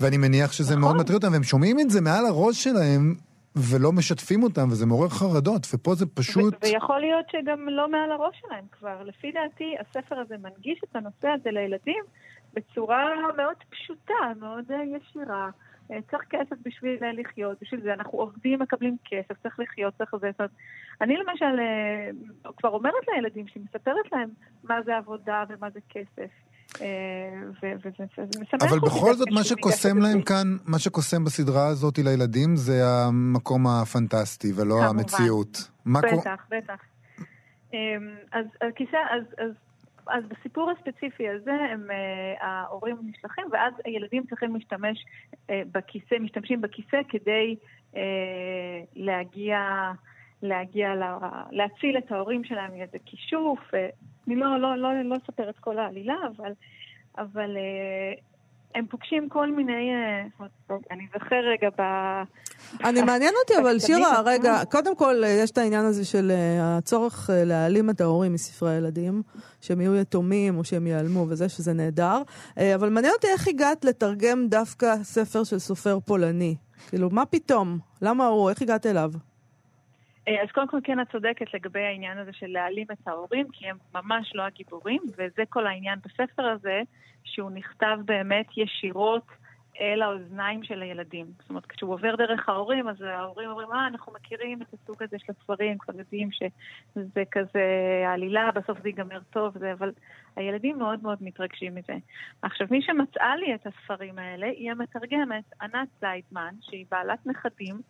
[0.00, 0.82] ואני מניח שזה נכון.
[0.82, 3.14] מאוד מטריד אותם, והם שומעים את זה מעל הראש שלהם,
[3.56, 6.54] ולא משתפים אותם, וזה מעורר חרדות, ופה זה פשוט...
[6.54, 9.02] ו- ויכול להיות שגם לא מעל הראש שלהם כבר.
[9.02, 12.04] לפי דעתי, הספר הזה מנגיש את הנושא הזה לילדים
[12.54, 13.04] בצורה
[13.36, 15.50] מאוד פשוטה, מאוד אה, ישירה.
[15.90, 20.10] אה, צריך כסף בשביל אה, לחיות, בשביל זה אנחנו עובדים, מקבלים כסף, צריך לחיות, צריך
[20.20, 20.30] זה.
[20.30, 20.50] זאת אומרת,
[21.00, 21.60] אני למשל
[22.56, 24.28] כבר אומרת לילדים שהיא מספרת להם
[24.64, 26.30] מה זה עבודה ומה זה כסף.
[26.80, 27.68] אה,
[28.60, 30.22] אבל בכל זאת, מה שקוסם להם.
[30.22, 34.84] כאן, מה שקוסם בסדרה הזאת לילדים, זה המקום הפנטסטי, ולא.
[34.84, 35.70] המציאות.
[35.86, 36.76] בטח, בטח.
[37.72, 37.78] אמ,
[40.06, 45.04] אז בסיפור הספציפי הזה, הם, אה, ההורים נשלחים, ואז הילדים צריכים להשתמש
[45.50, 47.56] אה, בכיסא, משתמשים בכיסא כדי
[48.96, 49.58] להגיע,
[50.42, 51.18] להגיע, ל-
[51.50, 53.58] להציל את ההורים שלהם מאיזה כישוף.
[53.74, 53.88] אה,
[54.26, 56.52] אני לא, לא, לא, לא אספר את כל העלילה, אבל,
[57.18, 58.12] אבל אה,
[58.74, 60.46] הם פוגשים כל מיני, אה,
[60.90, 61.82] אני זוכר רגע ב...
[62.84, 64.20] אני מעניין אותי, אבל שירה.
[64.24, 68.32] רגע, קודם כל אה, יש את העניין הזה של אה, הצורך אה, להעלים את ההורים
[68.32, 69.22] מספרי הילדים,
[69.60, 72.22] שהם יהיו יתומים או שהם ייעלמו וזה, שזה נהדר.
[72.58, 76.56] אה, אבל מעניין אותי איך הגעת לתרגם דווקא ספר של סופר פולני.
[76.88, 77.78] כאילו, מה פתאום?
[78.02, 78.50] למה הוא?
[78.50, 79.10] איך הגעת אליו?
[80.28, 83.66] אה, אז קודם כל כן את צודקת לגבי העניין הזה של להעלים את ההורים, כי
[83.66, 86.80] הם ממש לא הגיבורים, וזה כל העניין בספר הזה,
[87.24, 89.26] שהוא נכתב באמת ישירות
[89.80, 91.26] אל האוזניים של הילדים.
[91.40, 95.16] זאת אומרת, כשהוא עובר דרך ההורים, אז ההורים אומרים, אה, אנחנו מכירים את הסוג הזה
[95.18, 97.62] של הספרים, כבר יודעים שזה כזה
[98.06, 99.92] עלילה, בסוף זה ייגמר טוב, זה, אבל
[100.36, 101.94] הילדים מאוד מאוד מתרגשים מזה.
[102.42, 107.80] עכשיו, מי שמצאה לי את הספרים האלה היא המתרגמת ענת זיידמן, שהיא בעלת נכדים.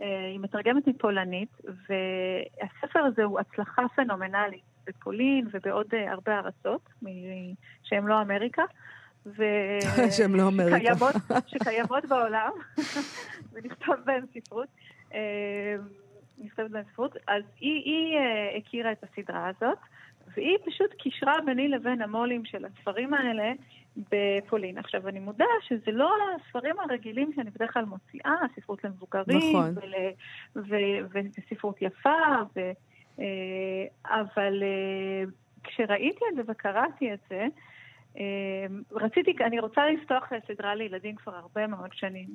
[0.00, 6.88] אה, היא מתרגמת מפולנית, והספר הזה הוא הצלחה פנומנלית בפולין ובעוד אה, הרבה ארצות
[7.82, 8.62] שהן לא אמריקה.
[9.26, 9.42] ו...
[10.16, 10.78] שהן לא אמריקה.
[10.78, 11.14] שקיימות,
[11.46, 12.50] שקיימות בעולם,
[13.52, 14.68] ונכתב בהן ספרות.
[15.14, 15.76] אה,
[16.38, 17.16] נכתבת בהן ספרות.
[17.28, 18.18] אז היא, היא
[18.58, 19.78] הכירה את הסדרה הזאת,
[20.34, 23.52] והיא פשוט קישרה ביני לבין המו"לים של הספרים האלה
[23.96, 24.78] בפולין.
[24.78, 29.74] עכשיו, אני מודה שזה לא הספרים הרגילים שאני בדרך כלל מוציאה, ספרות למבוגרים, נכון.
[31.36, 32.18] וספרות יפה,
[32.56, 32.60] ו,
[33.20, 35.24] אה, אבל אה,
[35.64, 37.46] כשראיתי את זה וקראתי את זה,
[38.18, 42.28] אה, רציתי, אני רוצה לפתוח סדרה לילדים כבר הרבה מאוד שנים.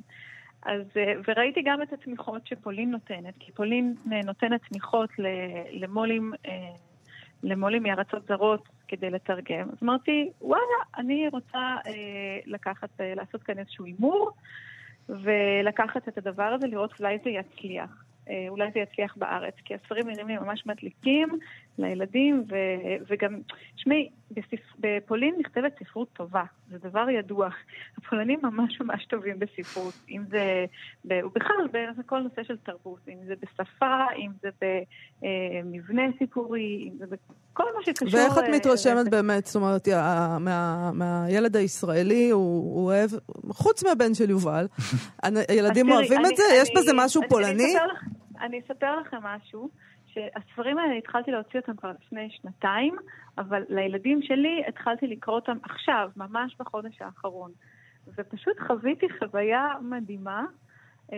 [0.66, 0.82] אז,
[1.28, 3.95] וראיתי גם את התמיכות שפולין נותנת, כי פולין
[4.26, 5.09] נותנת תמיכות
[5.72, 6.34] למו"לים
[7.43, 9.70] למו"לים מארצות זרות כדי לתרגם.
[9.70, 14.32] אז אמרתי, וואלה, אני רוצה אה, לקחת, אה, לעשות כאן איזשהו הימור,
[15.10, 18.06] ולקחת את הדבר הזה, לראות אולי זה יצליח.
[18.30, 21.30] אה, אולי זה יצליח בארץ, כי הספרים נראים לי ממש מדליקים
[21.82, 22.55] לילדים, ו,
[23.09, 23.39] וגם,
[23.75, 24.09] תשמעי,
[24.79, 27.49] בפולין נכתבת ספרות טובה, זה דבר ידוע.
[27.97, 30.65] הפולנים ממש ממש טובים בספרות, אם זה,
[31.05, 31.67] ובכלל
[31.97, 37.84] בכל נושא של תרבות, אם זה בשפה, אם זה במבנה סיפורי, אם זה בכל מה
[37.86, 38.19] שקשור...
[38.19, 39.88] ואיך את אה, מתרשמת באמת, זאת אומרת,
[40.39, 43.09] מה, מהילד הישראלי, הוא, הוא אוהב,
[43.49, 44.67] חוץ מהבן של יובל,
[45.49, 46.43] הילדים אוהבים את זה?
[46.53, 47.73] יש בזה משהו פולני?
[48.41, 49.69] אני אספר לכם משהו.
[50.14, 52.95] שהספרים האלה התחלתי להוציא אותם כבר לפני שנתיים,
[53.38, 57.51] אבל לילדים שלי התחלתי לקרוא אותם עכשיו, ממש בחודש האחרון.
[58.18, 60.45] ופשוט חוויתי חוויה מדהימה.
[61.09, 61.14] Uh,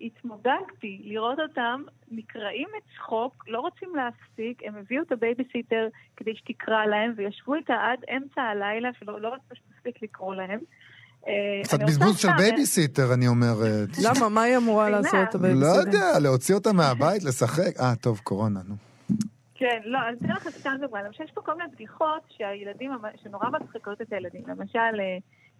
[0.00, 7.12] התמודדתי לראות אותם נקרעים מצחוק, לא רוצים להפסיק, הם הביאו את הבייביסיטר כדי שתקרא להם,
[7.16, 10.60] וישבו איתה עד אמצע הלילה, שלא לא רצו שתספיק לקרוא להם.
[11.28, 13.88] אה, קצת בזבוז של בייביסיטר, אני אומרת.
[14.04, 14.28] למה?
[14.28, 15.72] מה היא אמורה לעשות, הבייביסיטר?
[15.72, 17.80] לא יודע, להוציא אותה מהבית, לשחק.
[17.80, 18.74] אה, טוב, קורונה, נו.
[19.54, 20.98] כן, לא, אני אתן לך סתם דוגמא.
[20.98, 22.90] למשל, יש פה כל מיני בדיחות שהילדים,
[23.22, 24.42] שנורא מצחיקות את הילדים.
[24.46, 25.18] למשל, אה,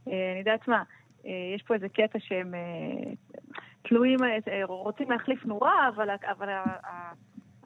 [0.08, 0.82] אה, אני יודעת מה,
[1.54, 2.54] יש פה איזה קטע שהם
[3.82, 4.18] תלויים,
[4.68, 5.88] רוצים להחליף נורה,
[6.30, 6.50] אבל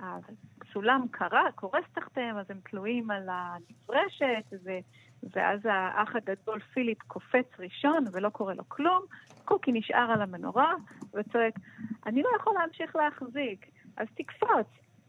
[0.00, 1.06] הסולם
[1.54, 4.44] קורס תחתיהם, אז הם תלויים על הנברשת,
[5.32, 9.02] ואז האח הגדול פיליפ קופץ ראשון ולא קורה לו כלום,
[9.44, 10.74] קוקי נשאר על המנורה
[11.14, 11.54] וצועק,
[12.06, 13.66] אני לא יכול להמשיך להחזיק,
[13.96, 14.66] אז תקפוץ,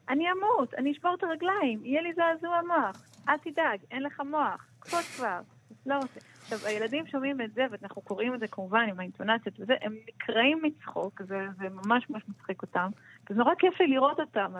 [0.09, 4.68] אני אמות, אני אשבור את הרגליים, יהיה לי זעזוע מוח, אל תדאג, אין לך מוח,
[4.80, 5.39] קפוץ כבר,
[5.86, 6.20] לא רוצה.
[6.41, 10.59] עכשיו, הילדים שומעים את זה, ואנחנו קוראים את זה כמובן עם האינטונציות וזה, הם נקרעים
[10.63, 12.89] מצחוק, זה, זה ממש ממש מצחיק אותם.
[13.30, 14.51] וזה נורא כיף לי לראות אותם,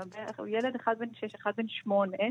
[0.48, 2.24] ילד אחד בן שש, אחד בן שמונה,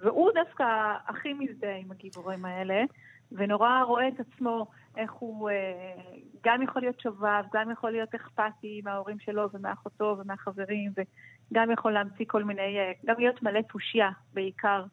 [0.00, 0.64] והוא דווקא
[1.06, 2.84] הכי מזדהה עם הגיבורים האלה,
[3.32, 4.66] ונורא רואה את עצמו
[4.96, 5.94] איך הוא אה,
[6.44, 12.24] גם יכול להיות שובב, גם יכול להיות אכפתי מההורים שלו ומאחותו ומהחברים, וגם יכול להמציא
[12.28, 14.84] כל מיני, אה, גם להיות מלא תושייה בעיקר,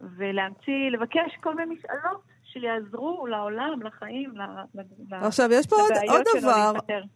[0.00, 4.40] ולהמציא, לבקש כל מיני משאלות שיעזרו לעולם, לחיים, ל...
[5.10, 6.72] עכשיו, יש פה עוד, עוד דבר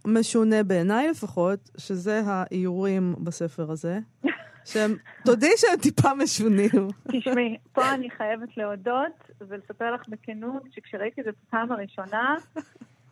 [0.07, 3.99] משונה בעיניי לפחות, שזה האיורים בספר הזה.
[4.64, 6.88] שהם, תודי שהם טיפה משונים.
[7.12, 12.34] תשמעי, פה אני חייבת להודות ולספר לך בכנות, שכשראיתי את זה בפעם הראשונה,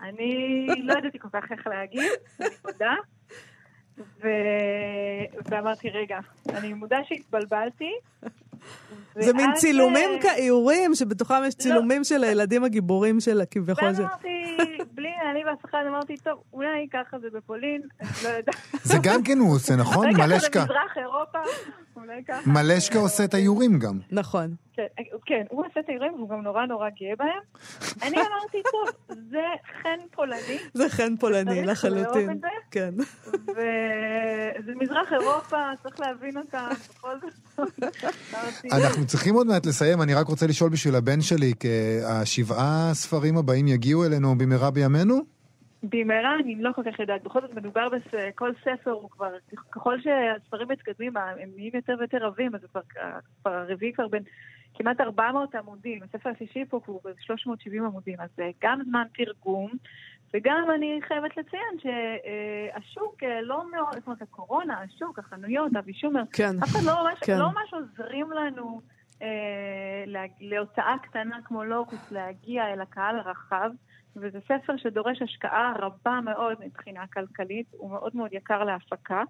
[0.01, 2.95] אני לא ידעתי כל כך איך להגיד, אני מודה.
[4.23, 4.29] ו...
[5.51, 6.19] ואמרתי, רגע,
[6.49, 7.93] אני מודה שהתבלבלתי.
[9.15, 11.63] זה מין צילומים אה, כאיורים, שבתוכם יש לא.
[11.63, 13.89] צילומים של הילדים הגיבורים שלה, כביכול.
[13.89, 14.38] ואמרתי,
[14.95, 18.57] בלי, אני ואף אחד אמרתי, טוב, אולי ככה זה בפולין, אני לא יודעת.
[18.83, 20.07] זה גם כן הוא עושה, נכון?
[20.07, 20.27] מלשקה.
[20.27, 21.39] אולי ככה זה מזרח אירופה,
[21.97, 22.51] אולי ככה.
[22.51, 23.99] מלשקה עושה את האיורים גם.
[24.11, 24.55] נכון.
[24.79, 24.87] כן,
[25.27, 27.41] כן, הוא עושה את האירועים והוא גם נורא נורא גאה בהם.
[28.03, 29.45] אני אמרתי, טוב, זה
[29.83, 30.59] חן פולני.
[30.75, 32.41] זה חן פולני, לחלוטין.
[32.71, 32.95] כן.
[33.35, 37.69] וזה מזרח אירופה, צריך להבין אותה, בכל זאת.
[38.83, 41.53] אנחנו צריכים עוד מעט לסיים, אני רק רוצה לשאול בשביל הבן שלי,
[42.07, 45.39] השבעה ספרים הבאים יגיעו אלינו במהרה בימינו?
[45.83, 47.23] במהרה אני לא כל כך יודעת.
[47.23, 49.31] בכל זאת מדובר בכל ספר הוא כבר,
[49.73, 52.81] ככל שהספרים מתקדמים, הם נהיים יותר ויותר רבים, אז כבר,
[53.43, 54.23] כבר הרביעי כבר בין
[54.75, 56.03] כמעט 400 עמודים.
[56.03, 59.71] הספר השישי פה הוא 370 עמודים, אז זה גם זמן תרגום,
[60.35, 66.23] וגם אני חייבת לציין שהשוק אה, לא מאוד, זאת אומרת הקורונה, השוק, החנויות, אבי שומר,
[66.33, 66.57] כן.
[66.63, 67.39] אף אחד לא ממש, כן.
[67.39, 68.81] לא ממש עוזרים לנו
[69.23, 69.29] אה,
[70.07, 73.71] לה- להוצאה קטנה כמו לוקוס להגיע אל הקהל הרחב,
[74.21, 79.23] וזה ספר שדורש השקעה רבה מאוד מבחינה כלכלית, הוא מאוד מאוד יקר להפקה.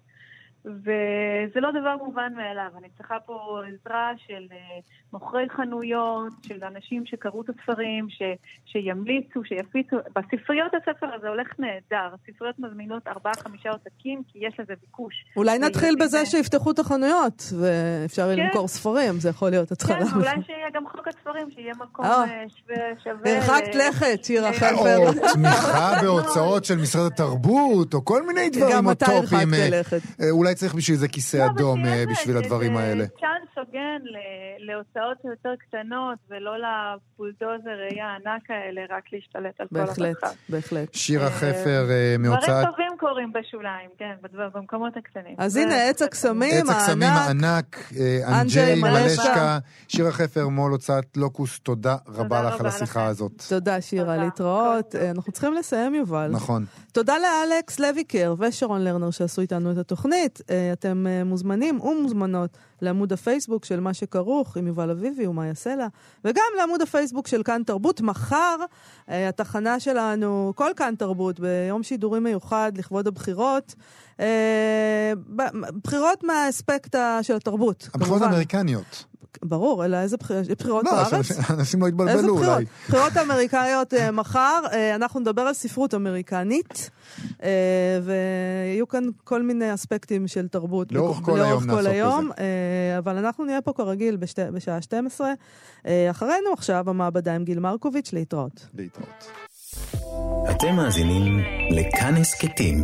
[0.65, 4.57] וזה לא דבר מובן מאליו, אני צריכה פה עזרה של אה,
[5.13, 8.21] מוכרי חנויות, של אנשים שקראו את הספרים, ש,
[8.65, 9.97] שימליצו, שיפיצו.
[10.15, 15.25] בספריות הספר הזה הולך נהדר, הספריות מזמינות ארבעה-חמישה עותקים, כי יש לזה ביקוש.
[15.35, 18.39] אולי נתחיל וילדים, בזה אה, שיפתחו את החנויות, ואפשר כן.
[18.39, 20.05] למכור ספרים, זה יכול להיות התחלה.
[20.05, 22.23] כן, ואולי שיהיה גם חוק הספרים, שיהיה מקום אה.
[22.71, 23.35] אה, שווה...
[23.35, 24.97] הרחקת ל- לכת, שירה אה, חלפר.
[24.97, 29.53] או תמיכה בהוצאות של משרד התרבות, או כל מיני דברים גם אתה אוטופיים.
[29.53, 30.01] הרחקת אה, לכת.
[30.49, 33.05] אולי צריך בשביל זה כיסא לא, אדום אה, בשביל הדברים האלה.
[33.07, 39.99] צ'אנס הוגן ל- להוצאות יותר קטנות, ולא לבולדוזרי הענק האלה, רק להשתלט על כל בהחלט,
[40.23, 40.35] המרחב.
[40.49, 40.93] בהחלט.
[40.93, 44.13] שירה אה, חפר אה, מהוצאת דברים טובים קורים בשוליים, כן,
[44.55, 45.35] במקומות הקטנים.
[45.37, 47.45] אז הנה, עץ הקסמים, עץ הקסמים הענק.
[47.45, 49.59] הענק, אה, אנג'י מלשקה.
[49.87, 53.05] שירה חפר מול הוצאת לוקוס, תודה רבה לך על השיחה.
[53.05, 53.43] הזאת.
[53.49, 54.23] תודה, שירה, תודה.
[54.25, 54.91] להתראות.
[54.91, 56.29] כל אנחנו צריכים לסיים, יובל.
[56.31, 56.65] נכון.
[56.91, 60.41] תודה לאלכס לויקר ושרון לרנר שעשו איתנו את התוכנית.
[60.73, 65.87] אתם מוזמנים ומוזמנות לעמוד הפייסבוק של מה שכרוך עם יובל אביבי ומאיה סלע,
[66.25, 68.01] וגם לעמוד הפייסבוק של כאן תרבות.
[68.01, 68.55] מחר
[69.09, 73.75] אה, התחנה שלנו, כל כאן תרבות, ביום שידורי מיוחד לכבוד הבחירות.
[74.19, 75.13] אה,
[75.83, 78.21] בחירות מהאספקט של התרבות, הבחירות.
[78.21, 79.05] האמריקניות.
[79.43, 80.45] ברור, אלא איזה בחירות?
[80.49, 81.13] יש בחירות לא, בארץ?
[81.49, 82.55] לא איזה יתבלבלו בחירות?
[82.55, 82.65] אולי.
[82.87, 86.89] בחירות אמריקאיות אה, מחר, אה, אנחנו נדבר על ספרות אמריקנית,
[88.03, 90.91] ויהיו כאן כל מיני אספקטים של תרבות.
[90.91, 94.41] לאורך בכ- כל היום לאורך כל נעסוק היום, אה, אבל אנחנו נהיה פה כרגיל בשתי,
[94.53, 95.31] בשעה 12.
[95.87, 98.67] אה, אחרינו עכשיו המעבדה עם גיל מרקוביץ', להתראות.
[98.77, 99.27] להתראות.
[100.51, 101.39] אתם מאזינים
[101.71, 102.83] לכאן הסכתים,